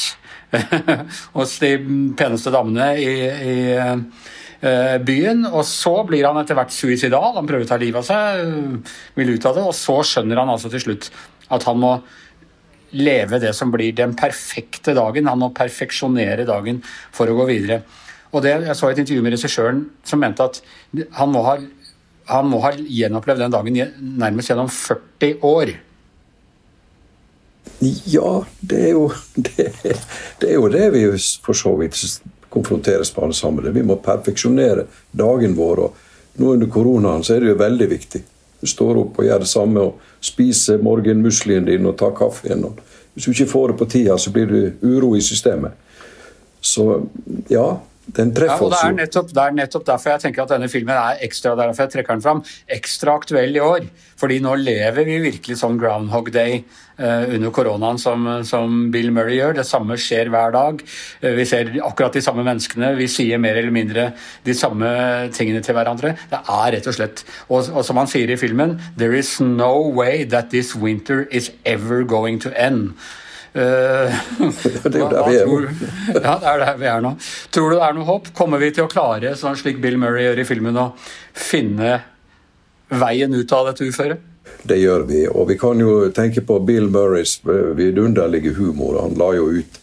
hos 1.35 1.57
de 1.63 1.75
peneste 2.19 2.53
damene 2.53 2.89
i, 3.01 3.13
i 3.53 3.55
eh, 3.75 4.97
byen. 5.03 5.45
Og 5.51 5.63
så 5.67 5.95
blir 6.07 6.27
han 6.29 6.39
etter 6.41 6.57
hvert 6.57 6.73
suicidal, 6.73 7.33
han 7.37 7.49
prøver 7.49 7.67
å 7.67 7.71
ta 7.73 7.79
livet 7.81 8.03
av 8.03 8.09
seg, 8.09 8.91
vil 9.19 9.35
ut 9.35 9.49
av 9.49 9.57
det, 9.59 9.69
og 9.69 9.77
så 9.77 9.99
skjønner 10.13 10.43
han 10.43 10.53
altså 10.53 10.71
til 10.73 10.87
slutt 10.87 11.09
at 11.53 11.65
han 11.67 11.81
må 11.81 11.97
leve 12.93 13.39
det 13.41 13.53
som 13.57 13.71
blir 13.73 13.93
den 13.97 14.13
perfekte 14.17 14.93
dagen. 14.97 15.29
Han 15.29 15.41
må 15.41 15.49
perfeksjonere 15.55 16.45
dagen 16.47 16.81
for 16.85 17.29
å 17.29 17.37
gå 17.41 17.49
videre. 17.49 17.81
Og 18.33 18.41
det, 18.41 18.53
Jeg 18.65 18.75
så 18.75 18.89
et 18.89 18.99
intervju 19.01 19.21
med 19.21 19.35
regissøren 19.35 19.83
som 20.03 20.21
mente 20.21 20.45
at 20.45 20.61
han 21.19 21.33
må 21.33 21.43
ha, 21.45 21.57
han 22.29 22.47
må 22.49 22.61
ha 22.63 22.71
gjenopplevd 22.75 23.43
den 23.43 23.53
dagen 23.53 23.79
nærmest 24.19 24.51
gjennom 24.51 24.69
40 24.71 25.43
år. 25.43 25.73
Ja, 28.05 28.45
det 28.59 28.79
er 28.79 28.93
jo 28.95 29.07
det, 29.35 29.67
det, 30.39 30.47
er 30.47 30.55
jo 30.55 30.69
det 30.71 30.89
vi 30.93 31.03
for 31.43 31.57
så 31.57 31.73
vidt 31.79 31.97
konfronteres 32.53 33.11
med 33.15 33.23
alle 33.25 33.37
sammen. 33.37 33.73
Vi 33.73 33.83
må 33.83 33.97
perfeksjonere 34.03 34.87
dagen 35.11 35.55
vår. 35.57 35.85
og 35.87 36.39
Nå 36.39 36.53
under 36.55 36.69
koronaen 36.71 37.23
så 37.25 37.35
er 37.35 37.43
det 37.43 37.53
jo 37.53 37.59
veldig 37.59 37.89
viktig. 37.91 38.23
Du 38.63 38.69
står 38.69 39.01
opp 39.01 39.19
og 39.19 39.27
gjør 39.27 39.43
det 39.43 39.49
samme 39.51 39.81
og 39.83 40.11
spiser 40.23 40.81
morgenmuslien 40.83 41.65
din 41.67 41.89
og 41.89 41.97
tar 41.99 42.13
kaffen. 42.15 42.63
Og 42.63 42.79
hvis 43.13 43.27
du 43.27 43.33
ikke 43.33 43.51
får 43.51 43.73
det 43.73 43.79
på 43.81 43.89
tida, 43.91 44.17
så 44.17 44.31
blir 44.33 44.47
det 44.49 44.63
uro 44.81 45.13
i 45.17 45.21
systemet. 45.21 45.75
Så 46.63 47.03
ja, 47.51 47.65
den 48.05 48.33
treffer 48.35 48.59
ja, 48.59 48.67
og 48.67 48.73
det 48.73 48.79
er, 48.83 48.95
nettopp, 48.97 49.29
det 49.31 49.43
er 49.43 49.53
nettopp 49.55 49.85
derfor 49.87 50.11
jeg 50.11 50.23
tenker 50.25 50.43
at 50.43 50.51
denne 50.51 50.67
filmen 50.71 50.95
er 50.95 51.21
ekstra 51.23 51.53
derfor 51.55 51.85
jeg 51.85 51.93
trekker 51.93 52.17
den 52.17 52.23
fram, 52.25 52.41
ekstra 52.75 53.13
aktuell 53.15 53.55
i 53.55 53.61
år. 53.63 53.85
Fordi 54.19 54.39
nå 54.43 54.57
lever 54.59 55.07
vi 55.07 55.21
virkelig 55.23 55.57
sånn 55.59 55.79
Groundhog 55.79 56.29
Day 56.35 56.59
uh, 56.99 57.23
under 57.33 57.53
koronaen 57.55 57.99
som, 57.99 58.27
som, 58.47 58.75
Bill 58.91 59.09
Murray 59.15 59.39
gjør. 59.39 59.55
Det 59.57 59.65
samme 59.67 59.97
skjer 59.99 60.31
hver 60.33 60.53
dag. 60.55 60.83
Uh, 61.23 61.31
vi 61.39 61.47
ser 61.47 61.71
akkurat 61.79 62.19
de 62.19 62.23
samme 62.23 62.43
menneskene. 62.43 62.93
Vi 62.99 63.07
sier 63.11 63.41
mer 63.41 63.59
eller 63.59 63.73
mindre 63.75 64.09
de 64.43 64.55
samme 64.57 64.91
tingene 65.35 65.63
til 65.63 65.79
hverandre. 65.79 66.15
Det 66.31 66.43
er 66.43 66.75
rett 66.77 66.91
og 66.91 66.99
slett 66.99 67.25
Og, 67.47 67.71
og 67.71 67.83
som 67.87 67.99
han 67.99 68.09
sier 68.09 68.31
i 68.31 68.39
filmen 68.39 68.75
There 68.99 69.15
is 69.15 69.37
no 69.41 69.89
way 69.95 70.23
that 70.27 70.51
this 70.51 70.73
winter 70.75 71.23
is 71.31 71.51
ever 71.65 72.03
going 72.03 72.39
to 72.43 72.51
end. 72.59 72.93
Uh, 73.53 74.09
det 74.83 74.95
er 74.95 74.97
jo 74.97 75.09
der 75.11 75.27
vi 75.27 75.35
er 75.37 75.45
nå. 75.45 75.57
ja, 76.15 76.35
det 76.41 76.49
er 76.49 76.63
der 76.63 76.77
vi 76.79 76.87
er 76.89 77.03
nå. 77.05 77.13
Tror 77.53 77.69
du 77.69 77.77
det 77.77 77.85
er 77.85 77.97
noe 77.97 78.07
håp? 78.07 78.31
Kommer 78.37 78.61
vi 78.63 78.71
til 78.73 78.87
å 78.87 78.91
klare, 78.91 79.35
sånn 79.37 79.57
slik 79.59 79.81
Bill 79.83 79.99
Murray 80.01 80.25
gjør 80.25 80.41
i 80.41 80.47
filmen, 80.49 80.79
å 80.79 80.89
finne 81.37 81.99
veien 82.93 83.33
ut 83.33 83.53
av 83.53 83.69
dette 83.69 83.85
uføret? 83.85 84.29
Det 84.63 84.77
gjør 84.79 85.05
vi. 85.09 85.23
Og 85.27 85.47
vi 85.51 85.57
kan 85.59 85.79
jo 85.81 86.07
tenke 86.15 86.43
på 86.45 86.59
Bill 86.65 86.89
Murrays 86.91 87.39
eh, 87.45 87.73
vidunderlige 87.77 88.55
humor. 88.57 89.01
Han 89.01 89.17
la 89.19 89.33
jo 89.37 89.49
ut 89.59 89.79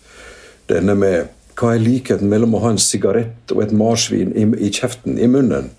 denne 0.71 0.97
med 0.99 1.31
hva 1.61 1.75
er 1.75 1.83
likheten 1.85 2.31
mellom 2.31 2.57
å 2.57 2.63
ha 2.65 2.73
en 2.73 2.81
sigarett 2.81 3.53
og 3.53 3.63
et 3.65 3.75
marsvin 3.77 4.33
i, 4.33 4.47
i 4.67 4.71
kjeften, 4.73 5.19
i 5.21 5.29
munnen? 5.29 5.71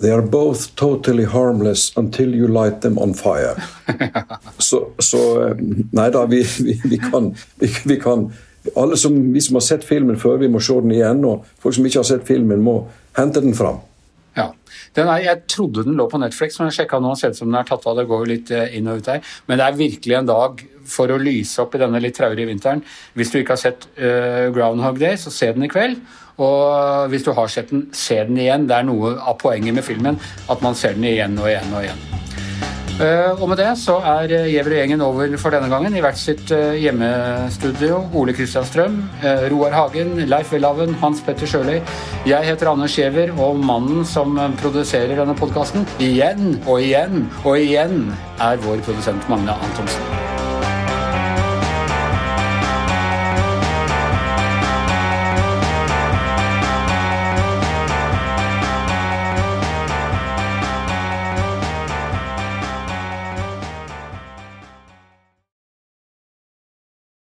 They 0.00 0.12
are 0.12 0.22
both 0.22 0.74
totally 0.74 1.24
harmless 1.24 1.92
until 1.96 2.34
you 2.34 2.48
light 2.48 2.80
them 2.80 2.98
on 2.98 3.14
fire. 3.14 3.54
så, 4.58 4.86
så, 4.98 5.20
eh, 5.46 5.56
Nei 5.92 6.10
da, 6.10 6.26
vi, 6.26 6.42
vi, 6.60 6.80
vi, 6.84 6.98
kan, 6.98 7.34
vi, 7.84 7.96
kan 8.00 8.32
Alle 8.76 8.96
som, 8.96 9.32
vi 9.32 9.40
som 9.40 9.58
har 9.58 9.64
sett 9.66 9.84
filmen 9.84 10.16
før, 10.16 10.36
vi 10.40 10.48
må 10.48 10.60
se 10.60 10.76
den 10.80 10.94
igjen. 10.94 11.24
Og 11.28 11.44
folk 11.62 11.76
som 11.76 11.86
ikke 11.86 12.00
har 12.00 12.08
sett 12.08 12.26
filmen, 12.28 12.62
må 12.64 12.78
hente 13.16 13.42
den 13.44 13.54
fram. 13.54 13.82
Ja. 14.34 14.48
Er, 14.98 15.10
jeg 15.22 15.42
trodde 15.50 15.84
den 15.86 15.98
lå 15.98 16.08
på 16.10 16.18
Netflix, 16.18 16.58
men 16.58 16.70
jeg 16.70 16.80
sjekka 16.80 16.98
nå 17.02 17.12
og 17.14 17.20
ser 17.20 17.34
ut 17.34 17.38
som 17.38 17.50
den 17.50 17.60
er 17.60 17.68
tatt 17.68 17.86
av. 17.86 17.98
Det 17.98 18.08
går 18.10 18.26
litt 18.30 18.50
eh, 18.54 18.76
inn 18.78 18.90
og 18.90 19.02
ut 19.02 19.10
der. 19.10 19.22
Men 19.46 19.60
det 19.60 19.68
er 19.68 19.78
virkelig 19.78 20.18
en 20.18 20.30
dag 20.30 20.64
for 20.90 21.12
å 21.12 21.20
lyse 21.20 21.62
opp 21.62 21.76
i 21.76 21.82
denne 21.84 22.02
litt 22.02 22.18
traurige 22.18 22.50
vinteren. 22.50 22.82
Hvis 23.14 23.32
du 23.32 23.40
ikke 23.40 23.56
har 23.56 23.62
sett 23.62 23.86
uh, 23.96 24.50
Groundhog 24.52 24.98
Day, 25.00 25.16
så 25.20 25.32
se 25.32 25.48
den 25.54 25.64
i 25.64 25.70
kveld. 25.72 26.02
Og 26.44 27.08
hvis 27.12 27.24
du 27.24 27.32
har 27.36 27.48
sett 27.48 27.70
den, 27.72 27.86
se 27.94 28.18
den 28.26 28.42
igjen. 28.42 28.68
Det 28.68 28.76
er 28.80 28.90
noe 28.90 29.14
av 29.22 29.38
poenget 29.40 29.78
med 29.78 29.86
filmen 29.86 30.20
at 30.50 30.66
man 30.66 30.76
ser 30.78 30.98
den 30.98 31.08
igjen 31.14 31.38
og 31.38 31.48
igjen 31.48 31.72
og 31.72 31.86
igjen. 31.86 32.13
Uh, 32.94 33.34
og 33.42 33.48
med 33.50 33.58
det 33.58 33.72
så 33.80 33.96
er 34.06 34.30
Gjever 34.52 34.70
og 34.70 34.78
gjengen 34.78 35.00
over 35.02 35.32
for 35.42 35.54
denne 35.54 35.66
gangen 35.72 35.96
i 35.98 36.02
hvert 36.04 36.18
sitt 36.20 36.52
uh, 36.54 36.76
hjemmestudio. 36.78 38.04
Ole 38.14 38.34
Kristian 38.36 38.66
Strøm, 38.68 39.00
Roar 39.50 39.74
Hagen, 39.74 40.14
Leif 40.30 40.52
Welhaven, 40.54 40.94
Hans 41.02 41.22
Petter 41.26 41.50
Sjøli. 41.50 41.80
Jeg 42.28 42.46
heter 42.46 42.70
Anders 42.70 42.94
Gjever, 42.94 43.34
og 43.34 43.58
mannen 43.58 44.06
som 44.06 44.38
produserer 44.62 45.16
denne 45.18 45.34
podkasten, 45.38 45.88
igjen 45.98 46.60
og 46.68 46.78
igjen 46.84 47.26
og 47.42 47.58
igjen, 47.58 48.06
er 48.38 48.62
vår 48.62 48.86
produsent 48.86 49.26
Magne 49.32 49.58
Antonsen. 49.58 50.23